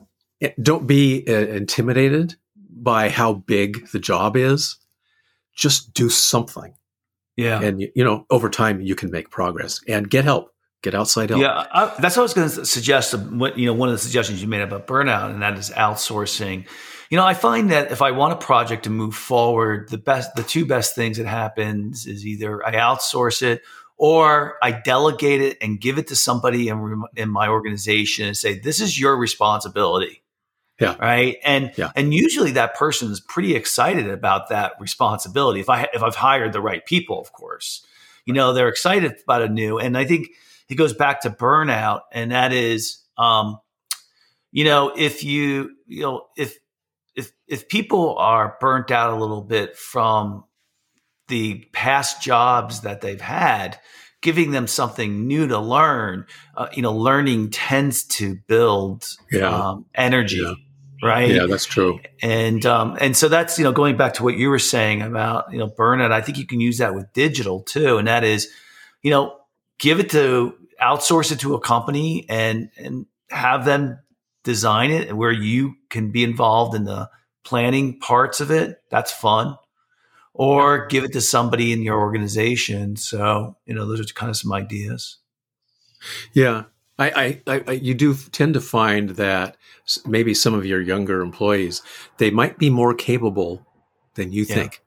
[0.61, 2.37] don't be uh, intimidated
[2.71, 4.77] by how big the job is.
[5.57, 6.75] Just do something.
[7.37, 7.61] Yeah.
[7.61, 10.53] And, you know, over time, you can make progress and get help.
[10.83, 11.43] Get outside help.
[11.43, 13.12] Yeah, I, that's what I was going to suggest.
[13.12, 15.71] Uh, what you know, one of the suggestions you made about burnout, and that is
[15.71, 16.69] outsourcing.
[17.11, 20.35] You know, I find that if I want a project to move forward, the best,
[20.37, 23.62] the two best things that happens is either I outsource it
[23.97, 28.59] or I delegate it and give it to somebody in, in my organization and say,
[28.59, 30.23] this is your responsibility.
[30.81, 30.95] Yeah.
[31.01, 31.38] Right.
[31.43, 31.91] And yeah.
[31.97, 35.59] and usually that person is pretty excited about that responsibility.
[35.59, 37.85] If I if I've hired the right people, of course,
[38.25, 39.81] you know they're excited about a new.
[39.81, 40.29] And I think
[40.69, 43.59] it goes back to burnout, and that is, um,
[44.53, 46.57] you know, if you you know if
[47.17, 50.45] if if people are burnt out a little bit from
[51.29, 53.79] the past jobs that they've had,
[54.21, 56.27] giving them something new to learn.
[56.57, 59.49] Uh, you know, learning tends to build yeah.
[59.49, 60.39] um, energy.
[60.39, 60.55] Yeah.
[61.01, 61.31] Right.
[61.31, 62.01] Yeah, that's true.
[62.23, 65.53] And um, and so that's you know going back to what you were saying about
[65.53, 66.11] you know burnout.
[66.11, 68.49] I think you can use that with digital too, and that is,
[69.03, 69.38] you know,
[69.79, 73.99] give it to outsource it to a company and and have them
[74.45, 77.11] design it and where you can be involved in the
[77.45, 78.81] planning parts of it.
[78.91, 79.57] That's fun
[80.38, 82.97] or give it to somebody in your organization.
[82.97, 85.19] So, you know, those are kind of some ideas.
[86.33, 86.64] Yeah.
[86.97, 89.57] I, I, I, you do tend to find that
[90.07, 91.83] maybe some of your younger employees,
[92.19, 93.67] they might be more capable
[94.14, 94.55] than you yeah.
[94.55, 94.83] think.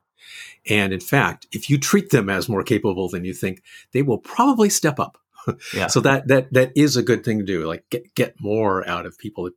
[0.70, 4.20] And in fact, if you treat them as more capable than you think, they will
[4.20, 5.18] probably step up.
[5.76, 5.88] Yeah.
[5.88, 7.66] so that, that, that is a good thing to do.
[7.66, 9.50] Like get, get more out of people.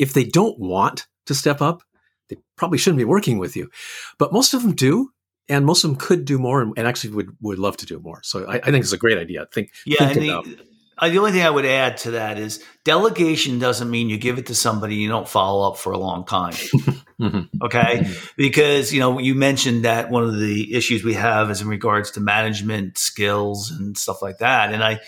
[0.00, 1.84] If they don't want to step up,
[2.28, 3.70] they probably shouldn't be working with you.
[4.18, 5.10] But most of them do.
[5.48, 8.20] And most of them could do more and, actually would, would love to do more.
[8.22, 9.46] So I, I think it's a great idea.
[9.52, 10.62] Think, yeah, think about- uh,
[11.08, 14.46] the only thing I would add to that is delegation doesn't mean you give it
[14.46, 16.52] to somebody you don't follow up for a long time.
[17.20, 17.40] mm-hmm.
[17.62, 17.98] Okay.
[17.98, 18.26] Mm-hmm.
[18.36, 22.10] Because, you know, you mentioned that one of the issues we have is in regards
[22.12, 24.74] to management skills and stuff like that.
[24.74, 25.00] And I,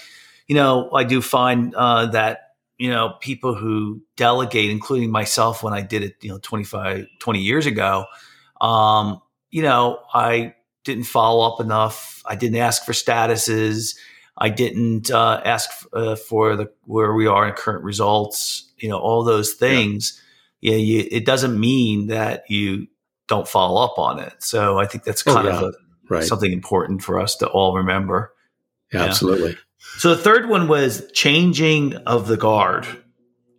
[0.46, 5.74] you know, I do find uh, that, you know, people who delegate, including myself when
[5.74, 8.06] I did it, you know, 25, 20 years ago,
[8.60, 12.22] um, you know, I didn't follow up enough.
[12.26, 13.96] I didn't ask for statuses.
[14.36, 18.72] I didn't uh, ask uh, for the where we are in current results.
[18.78, 20.20] You know, all those things.
[20.60, 22.88] Yeah, yeah you, it doesn't mean that you
[23.28, 24.34] don't follow up on it.
[24.38, 25.56] So I think that's oh, kind oh, yeah.
[25.58, 25.72] of a,
[26.08, 26.24] right.
[26.24, 28.32] something important for us to all remember.
[28.92, 29.56] Yeah, absolutely.
[29.98, 32.86] So the third one was changing of the guard,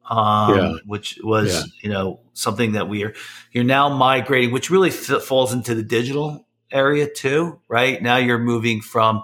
[0.09, 3.13] um, which was you know something that we are
[3.51, 8.01] you're now migrating, which really f- falls into the digital area too, right?
[8.01, 9.23] Now you're moving from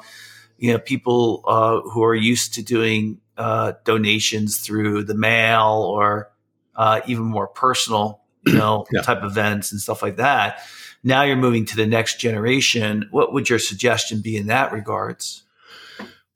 [0.59, 6.31] you know people uh, who are used to doing uh, donations through the mail or
[6.75, 9.01] uh, even more personal you know yeah.
[9.01, 10.59] type events and stuff like that.
[11.03, 13.07] Now you're moving to the next generation.
[13.11, 15.43] What would your suggestion be in that regards?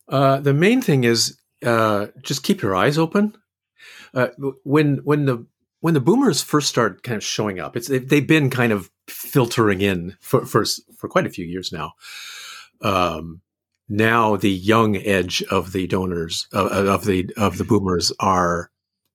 [0.08, 3.36] Uh, the main thing is uh, just keep your eyes open.
[4.14, 4.28] Uh,
[4.64, 5.46] when when the
[5.80, 8.90] when the boomers first started kind of showing up it's they've, they've been kind of
[9.08, 10.64] filtering in for, for
[10.96, 11.94] for quite a few years now.
[12.82, 13.42] Um,
[13.94, 18.72] now the young edge of the donors uh, of the of the boomers are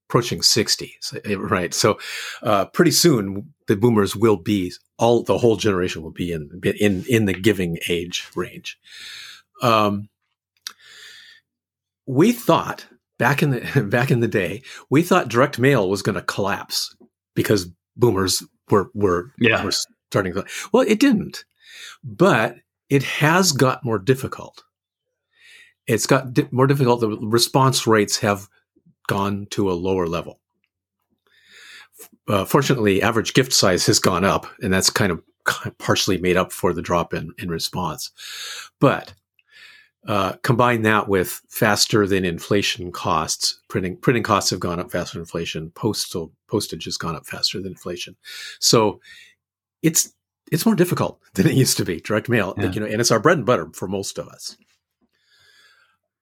[0.08, 0.94] approaching 60
[1.36, 1.98] right so
[2.42, 6.48] uh, pretty soon the boomers will be all the whole generation will be in
[6.80, 8.78] in in the giving age range
[9.62, 10.08] um,
[12.06, 12.86] we thought
[13.18, 16.94] back in the back in the day we thought direct mail was going to collapse
[17.34, 19.64] because boomers were were, yeah.
[19.64, 19.72] were
[20.10, 21.44] starting to well it didn't
[22.04, 22.56] but
[22.88, 24.62] it has got more difficult.
[25.88, 27.01] It's got di- more difficult.
[27.01, 28.48] The response rates have
[29.09, 30.38] gone to a lower level.
[32.29, 35.22] Uh, fortunately, average gift size has gone up, and that's kind of
[35.79, 38.12] partially made up for the drop in, in response.
[38.79, 39.14] But
[40.07, 43.59] uh, combine that with faster than inflation costs.
[43.68, 45.70] Printing printing costs have gone up faster than inflation.
[45.70, 48.16] Postal postage has gone up faster than inflation.
[48.61, 49.01] So
[49.83, 50.12] it's
[50.53, 52.01] it's more difficult than it used to be.
[52.01, 52.70] Direct mail, yeah.
[52.70, 54.57] you know, and it's our bread and butter for most of us.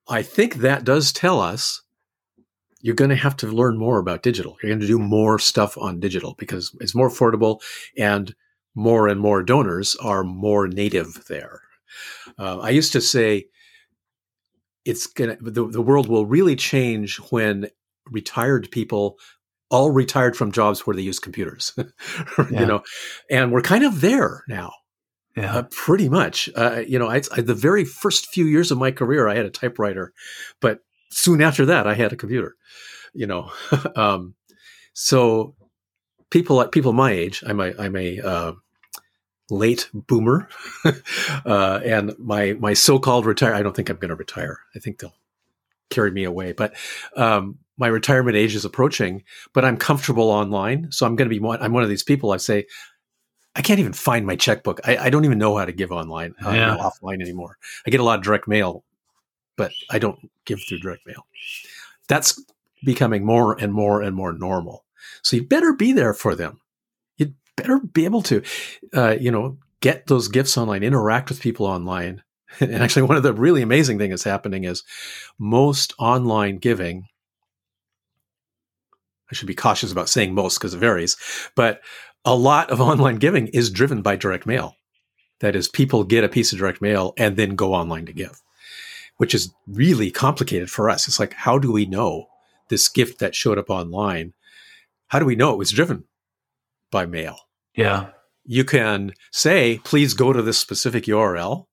[0.09, 1.81] I think that does tell us
[2.81, 4.57] you're going to have to learn more about digital.
[4.61, 7.61] You're going to do more stuff on digital because it's more affordable
[7.97, 8.33] and
[8.75, 11.61] more and more donors are more native there.
[12.37, 13.47] Uh, I used to say
[14.85, 17.67] it's going to, the, the world will really change when
[18.09, 19.17] retired people
[19.69, 22.61] all retired from jobs where they use computers, yeah.
[22.61, 22.83] you know,
[23.29, 24.71] and we're kind of there now.
[25.37, 26.49] Yeah, uh, pretty much.
[26.55, 29.45] Uh, you know, I, I, the very first few years of my career, I had
[29.45, 30.11] a typewriter,
[30.59, 30.79] but
[31.11, 32.55] soon after that, I had a computer.
[33.13, 33.51] You know,
[33.95, 34.33] um,
[34.93, 35.55] so
[36.31, 38.51] people like people my age, I'm a I'm a uh,
[39.51, 40.49] late boomer,
[41.45, 43.53] uh, and my my so-called retire.
[43.53, 44.61] I don't think I'm going to retire.
[44.75, 45.15] I think they'll
[45.91, 46.73] carry me away, but
[47.15, 49.23] um, my retirement age is approaching,
[49.53, 50.91] but I'm comfortable online.
[50.91, 52.31] So I'm going to be one, I'm one of these people.
[52.31, 52.65] I say,
[53.57, 54.79] I can't even find my checkbook.
[54.85, 56.77] I, I don't even know how to give online, uh, yeah.
[56.77, 57.57] offline anymore.
[57.87, 58.83] I get a lot of direct mail,
[59.55, 61.25] but I don't give through direct mail.
[62.07, 62.39] That's
[62.85, 64.85] becoming more and more and more normal.
[65.23, 66.61] So you better be there for them.
[67.17, 68.43] You'd better be able to,
[68.93, 72.21] uh, you know, get those gifts online, interact with people online.
[72.61, 74.83] And actually, one of the really amazing things that's happening is
[75.37, 77.07] most online giving
[79.31, 81.17] I should be cautious about saying most because it varies,
[81.55, 81.81] but
[82.27, 84.75] a lot of online giving is driven by direct mail.
[85.39, 88.41] That is, people get a piece of direct mail and then go online to give,
[89.17, 91.07] which is really complicated for us.
[91.07, 92.27] It's like, how do we know
[92.69, 94.33] this gift that showed up online?
[95.07, 96.03] How do we know it was driven
[96.91, 97.39] by mail?
[97.75, 98.09] Yeah.
[98.45, 101.65] You can say, please go to this specific URL.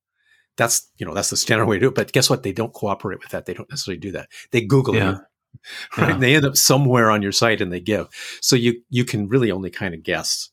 [0.57, 1.95] That's, you know, that's the standard way to do it.
[1.95, 2.43] But guess what?
[2.43, 3.47] They don't cooperate with that.
[3.47, 4.29] They don't necessarily do that.
[4.51, 5.11] They Google yeah.
[5.11, 5.21] you
[5.97, 6.11] right?
[6.11, 6.19] Yeah.
[6.19, 8.09] They end up somewhere on your site and they give.
[8.41, 10.51] So you you can really only kind of guess.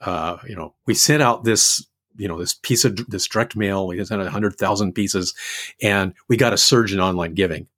[0.00, 3.86] Uh, you know, we sent out this you know this piece of this direct mail.
[3.86, 5.34] We sent out hundred thousand pieces,
[5.82, 7.68] and we got a surge in online giving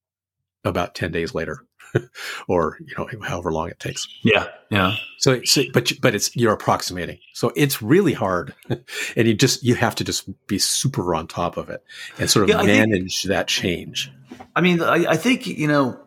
[0.65, 1.61] about ten days later.
[2.49, 6.53] or you know however long it takes yeah yeah so, so but but it's you're
[6.53, 8.55] approximating so it's really hard
[9.17, 11.83] and you just you have to just be super on top of it
[12.19, 14.13] and sort of yeah, manage think, that change
[14.55, 15.99] i mean I, I think you know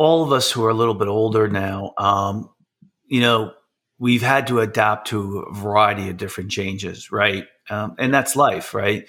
[0.00, 2.48] all of us who are a little bit older now, um,
[3.04, 3.52] you know,
[3.98, 7.44] we've had to adapt to a variety of different changes, right?
[7.68, 9.06] Um, and that's life, right?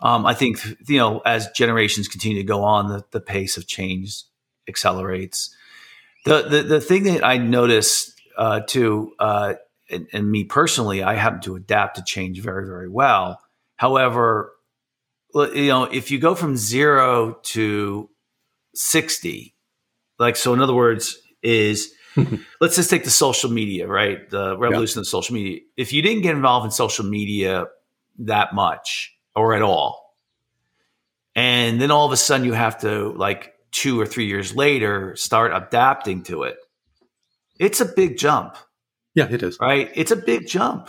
[0.00, 3.68] Um, I think you know as generations continue to go on, the, the pace of
[3.68, 4.24] change
[4.68, 5.54] accelerates.
[6.24, 9.54] The the the thing that I noticed uh, too, uh,
[9.88, 13.38] and, and me personally, I happen to adapt to change very very well.
[13.76, 14.54] However,
[15.36, 18.10] you know, if you go from zero to
[18.74, 19.51] sixty,
[20.22, 21.92] like so, in other words, is
[22.60, 24.28] let's just take the social media, right?
[24.30, 25.60] The revolution of social media.
[25.76, 27.66] If you didn't get involved in social media
[28.20, 30.16] that much or at all,
[31.34, 35.16] and then all of a sudden you have to like two or three years later
[35.16, 36.56] start adapting to it,
[37.58, 38.56] it's a big jump.
[39.14, 39.58] Yeah, it is.
[39.60, 39.90] Right?
[39.94, 40.88] It's a big jump.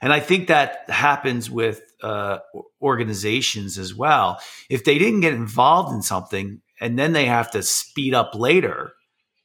[0.00, 2.38] And I think that happens with uh,
[2.82, 4.38] organizations as well.
[4.68, 8.92] If they didn't get involved in something and then they have to speed up later,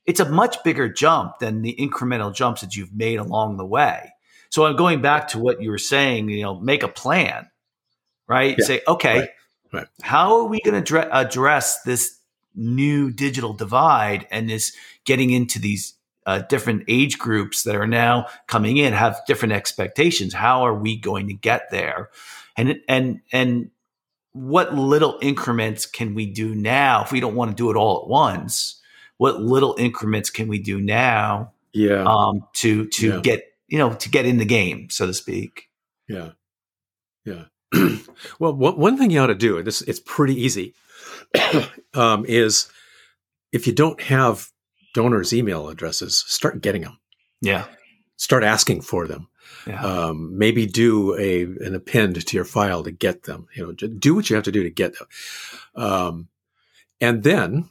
[0.05, 4.11] it's a much bigger jump than the incremental jumps that you've made along the way.
[4.49, 7.49] So I'm going back to what you were saying, you know, make a plan,
[8.27, 8.57] right?
[8.59, 9.29] Yeah, Say, okay, right,
[9.71, 9.87] right.
[10.01, 12.19] how are we going to address this
[12.55, 14.75] new digital divide and this
[15.05, 15.93] getting into these
[16.25, 20.33] uh, different age groups that are now coming in have different expectations.
[20.33, 22.09] How are we going to get there?
[22.57, 23.71] And and and
[24.39, 28.01] what little increments can we do now if we don't want to do it all
[28.03, 28.79] at once?
[29.19, 32.03] what little increments can we do now yeah.
[32.05, 33.19] um to to yeah.
[33.19, 35.69] get you know to get in the game so to speak?
[36.07, 36.31] Yeah.
[37.23, 37.45] Yeah.
[38.39, 40.73] Well one thing you ought to do this it's pretty easy
[41.93, 42.69] um, is
[43.53, 44.49] if you don't have
[44.93, 46.97] donors email addresses start getting them
[47.41, 47.65] yeah.
[48.17, 49.28] Start asking for them
[49.67, 49.83] yeah.
[49.83, 54.15] um, maybe do a an append to your file to get them you know do
[54.15, 55.07] what you have to do to get them
[55.75, 56.27] um,
[57.01, 57.69] and then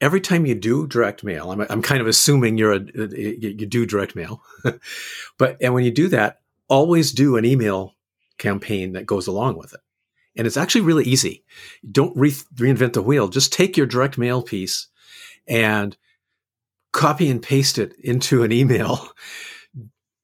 [0.00, 3.86] every time you do direct mail, I'm, I'm kind of assuming you're a, you do
[3.86, 4.42] direct mail,
[5.38, 7.94] but and when you do that, always do an email
[8.38, 9.80] campaign that goes along with it.
[10.36, 11.44] And it's actually really easy.
[11.90, 13.28] Don't re- reinvent the wheel.
[13.28, 14.88] Just take your direct mail piece
[15.46, 15.96] and
[16.92, 19.08] copy and paste it into an email.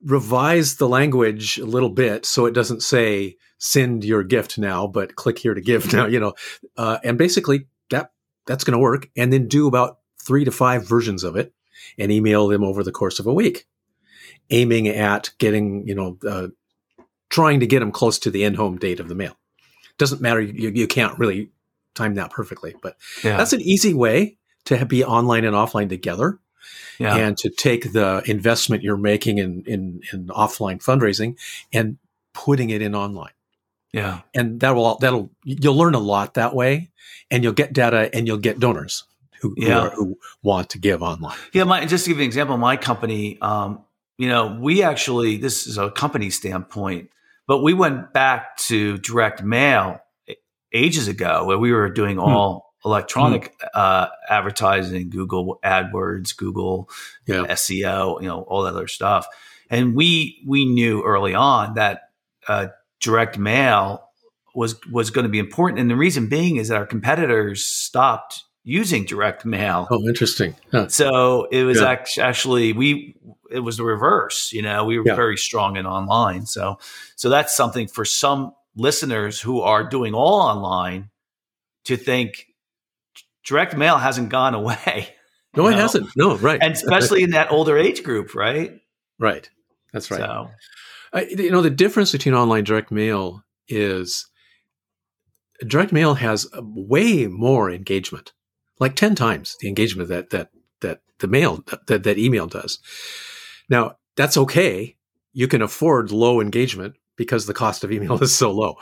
[0.02, 5.16] Revise the language a little bit so it doesn't say send your gift now, but
[5.16, 6.34] click here to give now, you know,
[6.76, 8.12] uh, and basically that
[8.46, 9.08] that's going to work.
[9.16, 11.52] And then do about three to five versions of it
[11.98, 13.66] and email them over the course of a week,
[14.50, 16.48] aiming at getting, you know, uh,
[17.28, 19.36] trying to get them close to the in-home date of the mail.
[19.98, 20.40] Doesn't matter.
[20.40, 21.50] You, you can't really
[21.94, 23.36] time that perfectly, but yeah.
[23.36, 26.38] that's an easy way to be online and offline together.
[26.98, 27.16] Yeah.
[27.16, 31.38] And to take the investment you're making in, in, in offline fundraising
[31.72, 31.98] and
[32.32, 33.32] putting it in online.
[33.92, 34.20] Yeah.
[34.34, 36.90] And that will that'll you'll learn a lot that way
[37.30, 39.04] and you'll get data and you'll get donors
[39.40, 39.66] who yeah.
[39.66, 41.36] who, are, who want to give online.
[41.52, 43.84] Yeah, my just to give you an example, my company um,
[44.20, 47.08] you know, we actually this is a company standpoint,
[47.46, 49.98] but we went back to direct mail
[50.74, 52.24] ages ago where we were doing hmm.
[52.24, 52.69] all.
[52.84, 53.66] Electronic hmm.
[53.74, 56.88] Uh, advertising, Google AdWords, Google
[57.26, 57.46] yeah.
[57.46, 59.26] SEO, you know, all that other stuff.
[59.68, 62.10] And we we knew early on that
[62.48, 62.68] uh,
[63.00, 64.10] direct mail
[64.54, 65.80] was was going to be important.
[65.80, 69.86] And the reason being is that our competitors stopped using direct mail.
[69.90, 70.54] Oh, interesting.
[70.70, 70.88] Huh.
[70.88, 71.96] So it was yeah.
[72.18, 73.16] actually we
[73.50, 74.52] it was the reverse.
[74.52, 75.14] You know, we were yeah.
[75.14, 76.46] very strong in online.
[76.46, 76.78] So
[77.16, 81.10] so that's something for some listeners who are doing all online
[81.84, 82.46] to think
[83.44, 85.14] direct mail hasn't gone away.
[85.56, 85.78] No, it know?
[85.78, 86.10] hasn't.
[86.16, 86.60] No, right.
[86.62, 88.70] And especially in that older age group, right?
[89.18, 89.50] Right.
[89.92, 90.20] That's right.
[90.20, 90.48] So
[91.12, 94.28] I, you know, the difference between online direct mail is
[95.66, 98.32] direct mail has way more engagement,
[98.78, 100.50] like 10 times the engagement that, that,
[100.82, 102.78] that the mail, that, that email does.
[103.68, 104.96] Now, that's okay.
[105.32, 108.76] You can afford low engagement because the cost of email is so low.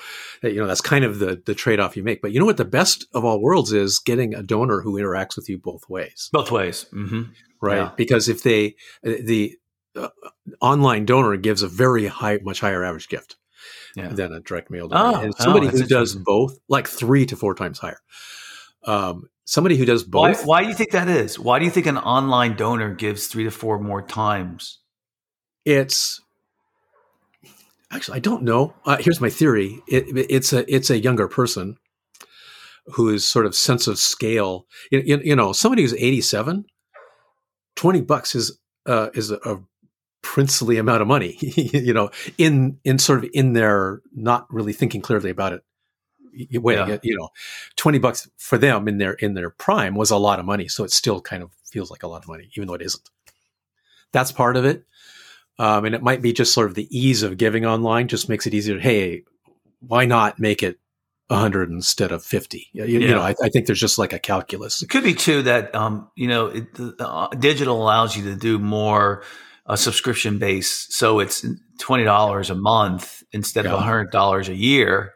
[0.45, 2.23] You know, that's kind of the, the trade off you make.
[2.23, 2.57] But you know what?
[2.57, 6.31] The best of all worlds is getting a donor who interacts with you both ways.
[6.33, 6.87] Both ways.
[6.93, 7.33] Mm-hmm.
[7.61, 7.79] Right.
[7.79, 7.91] Yeah.
[7.97, 9.57] Because if they, the,
[9.97, 10.11] uh,
[10.61, 13.35] online donor gives a very high, much higher average gift
[13.97, 14.07] yeah.
[14.07, 15.19] than a direct mail donor.
[15.19, 17.99] Oh, and somebody oh, who does both, like three to four times higher.
[18.85, 20.39] Um, somebody who does both.
[20.39, 21.41] Why, why, do you think that is?
[21.41, 24.79] Why do you think an online donor gives three to four more times?
[25.65, 26.21] It's
[27.91, 28.75] actually I don't know.
[28.85, 29.81] Uh, here's my theory.
[29.89, 31.77] It, it's a it's a younger person
[32.87, 34.67] whose sort of sense of scale.
[34.91, 36.65] You, you know, somebody who's 87,
[37.77, 39.61] 20 bucks is uh, is a, a
[40.23, 45.01] princely amount of money, you know, in in sort of in their not really thinking
[45.01, 45.63] clearly about it
[46.53, 46.99] way, yeah.
[47.03, 47.31] you know,
[47.77, 50.85] 20 bucks for them in their in their prime was a lot of money, so
[50.85, 53.09] it still kind of feels like a lot of money even though it isn't.
[54.13, 54.85] That's part of it.
[55.59, 58.47] Um, and it might be just sort of the ease of giving online just makes
[58.47, 58.79] it easier.
[58.79, 59.25] Hey,
[59.81, 60.79] why not make it
[61.29, 62.69] 100 instead of 50.
[62.73, 64.83] You, you know, I, I, think there's just like a calculus.
[64.83, 66.67] It could be too that, um, you know, it,
[66.99, 69.23] uh, digital allows you to do more
[69.67, 70.87] uh, subscription base.
[70.89, 71.45] So it's
[71.81, 73.75] $20 a month instead yeah.
[73.75, 75.13] of $100 a year,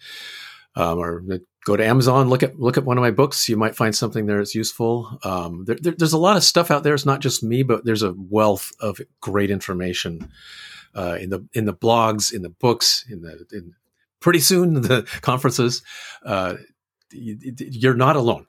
[0.77, 1.25] Um, or
[1.65, 3.49] go to Amazon, look at look at one of my books.
[3.49, 5.19] You might find something there that's useful.
[5.25, 6.95] Um, there, there, there's a lot of stuff out there.
[6.95, 10.31] It's not just me, but there's a wealth of great information
[10.95, 13.75] uh, in the in the blogs, in the books, in the in
[14.21, 15.83] pretty soon the conferences.
[16.25, 16.55] Uh,
[17.11, 18.47] you, are not alone.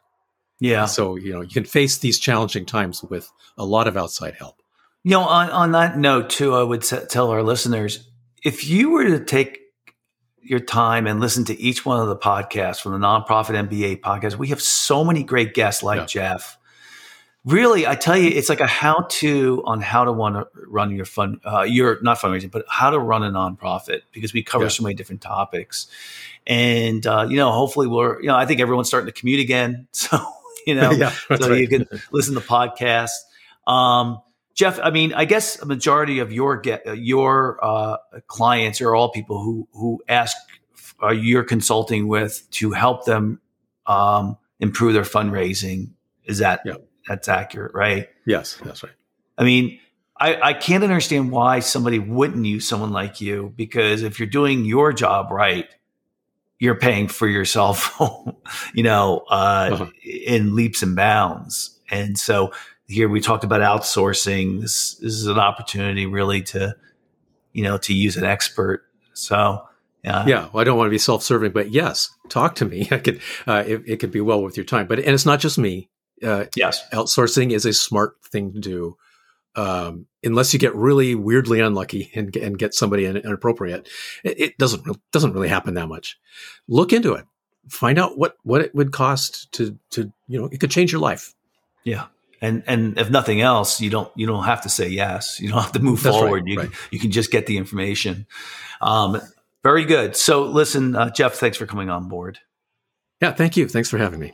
[0.59, 0.85] Yeah.
[0.85, 4.61] So you know you can face these challenging times with a lot of outside help.
[5.03, 8.07] You know, on on that note too, I would tell our listeners
[8.43, 9.59] if you were to take
[10.41, 14.35] your time and listen to each one of the podcasts from the nonprofit MBA podcast.
[14.35, 16.05] We have so many great guests like yeah.
[16.05, 16.59] Jeff
[17.45, 20.91] really, I tell you, it's like a how to on how to want to run
[20.91, 24.65] your fund, uh, your not fundraising, but how to run a nonprofit because we cover
[24.65, 24.69] yeah.
[24.69, 25.87] so many different topics.
[26.45, 29.87] And, uh, you know, hopefully we're, you know, I think everyone's starting to commute again.
[29.99, 30.19] So,
[30.65, 31.59] you know, yeah, so right.
[31.59, 33.11] you can listen to podcasts.
[33.65, 34.21] Um,
[34.59, 37.95] Jeff, I mean, I guess a majority of your get your uh,
[38.27, 40.35] clients are all people who who ask
[41.01, 43.39] uh, you're consulting with to help them
[43.87, 45.91] um, improve their fundraising.
[46.25, 46.73] Is that yeah
[47.07, 48.09] that's accurate, right?
[48.25, 48.91] Yes, that's right.
[49.37, 49.79] I mean,
[50.19, 54.65] I, I can't understand why somebody wouldn't use someone like you because if you're doing
[54.65, 55.73] your job right,
[56.59, 57.97] you're paying for yourself,
[58.73, 59.85] you know, uh, uh-huh.
[60.03, 61.79] in leaps and bounds.
[61.89, 62.51] And so
[62.89, 64.61] here we talked about outsourcing.
[64.61, 66.75] This, this is an opportunity really to,
[67.53, 68.83] you know, to use an expert.
[69.13, 69.63] So,
[70.03, 70.25] yeah.
[70.25, 70.49] Yeah.
[70.51, 72.87] Well, I don't want to be self-serving, but yes, talk to me.
[72.91, 75.39] I could, uh, it, it could be well worth your time, but, and it's not
[75.39, 75.89] just me.
[76.21, 78.97] Uh, yes, outsourcing is a smart thing to do.
[79.55, 83.87] Um, unless you get really weirdly unlucky and, and get somebody inappropriate,
[84.23, 86.17] it, it, doesn't doesn't really happen that much.
[86.67, 87.25] Look into it.
[87.67, 91.01] Find out what what it would cost to to you know it could change your
[91.01, 91.33] life.
[91.83, 92.05] Yeah,
[92.41, 95.39] and and if nothing else, you don't you don't have to say yes.
[95.39, 96.43] You don't have to move That's forward.
[96.43, 96.71] Right, you right.
[96.71, 98.27] Can, you can just get the information.
[98.81, 99.21] Um,
[99.63, 100.15] very good.
[100.15, 102.39] So listen, uh, Jeff, thanks for coming on board.
[103.21, 103.67] Yeah, thank you.
[103.67, 104.33] Thanks for having me.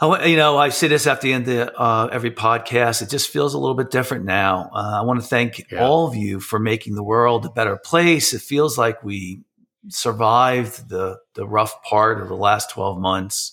[0.00, 3.02] I, you know, I say this at the end of uh, every podcast.
[3.02, 4.70] It just feels a little bit different now.
[4.72, 5.84] Uh, I want to thank yeah.
[5.84, 8.32] all of you for making the world a better place.
[8.32, 9.42] It feels like we
[9.88, 13.52] survived the the rough part of the last twelve months.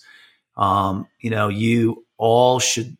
[0.56, 2.96] Um, you know, you all should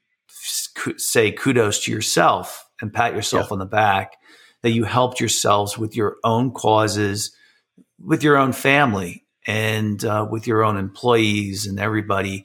[0.97, 3.55] say kudos to yourself and pat yourself yeah.
[3.55, 4.17] on the back
[4.63, 7.33] that you helped yourselves with your own causes,
[8.01, 12.45] with your own family, and uh, with your own employees and everybody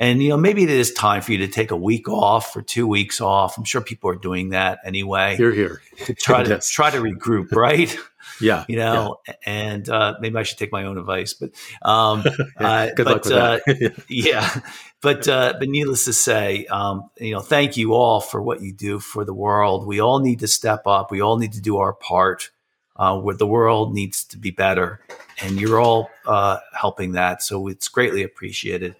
[0.00, 2.62] And you know, maybe it is time for you to take a week off or
[2.62, 3.58] two weeks off.
[3.58, 5.36] I'm sure people are doing that anyway.
[5.38, 5.82] You're here.
[6.06, 7.94] To try to try to regroup, right?
[8.40, 9.34] Yeah, you know, yeah.
[9.46, 11.50] and uh, maybe I should take my own advice, but
[11.82, 12.24] um,
[12.56, 14.04] uh, good but, luck with uh, that.
[14.08, 14.60] yeah,
[15.00, 18.72] but uh, but needless to say, um, you know, thank you all for what you
[18.72, 19.86] do for the world.
[19.86, 21.10] We all need to step up.
[21.10, 22.50] We all need to do our part.
[22.96, 25.00] Uh, where the world needs to be better,
[25.40, 28.94] and you're all uh, helping that, so it's greatly appreciated.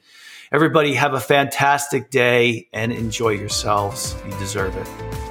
[0.53, 4.16] Everybody, have a fantastic day and enjoy yourselves.
[4.26, 5.29] You deserve it.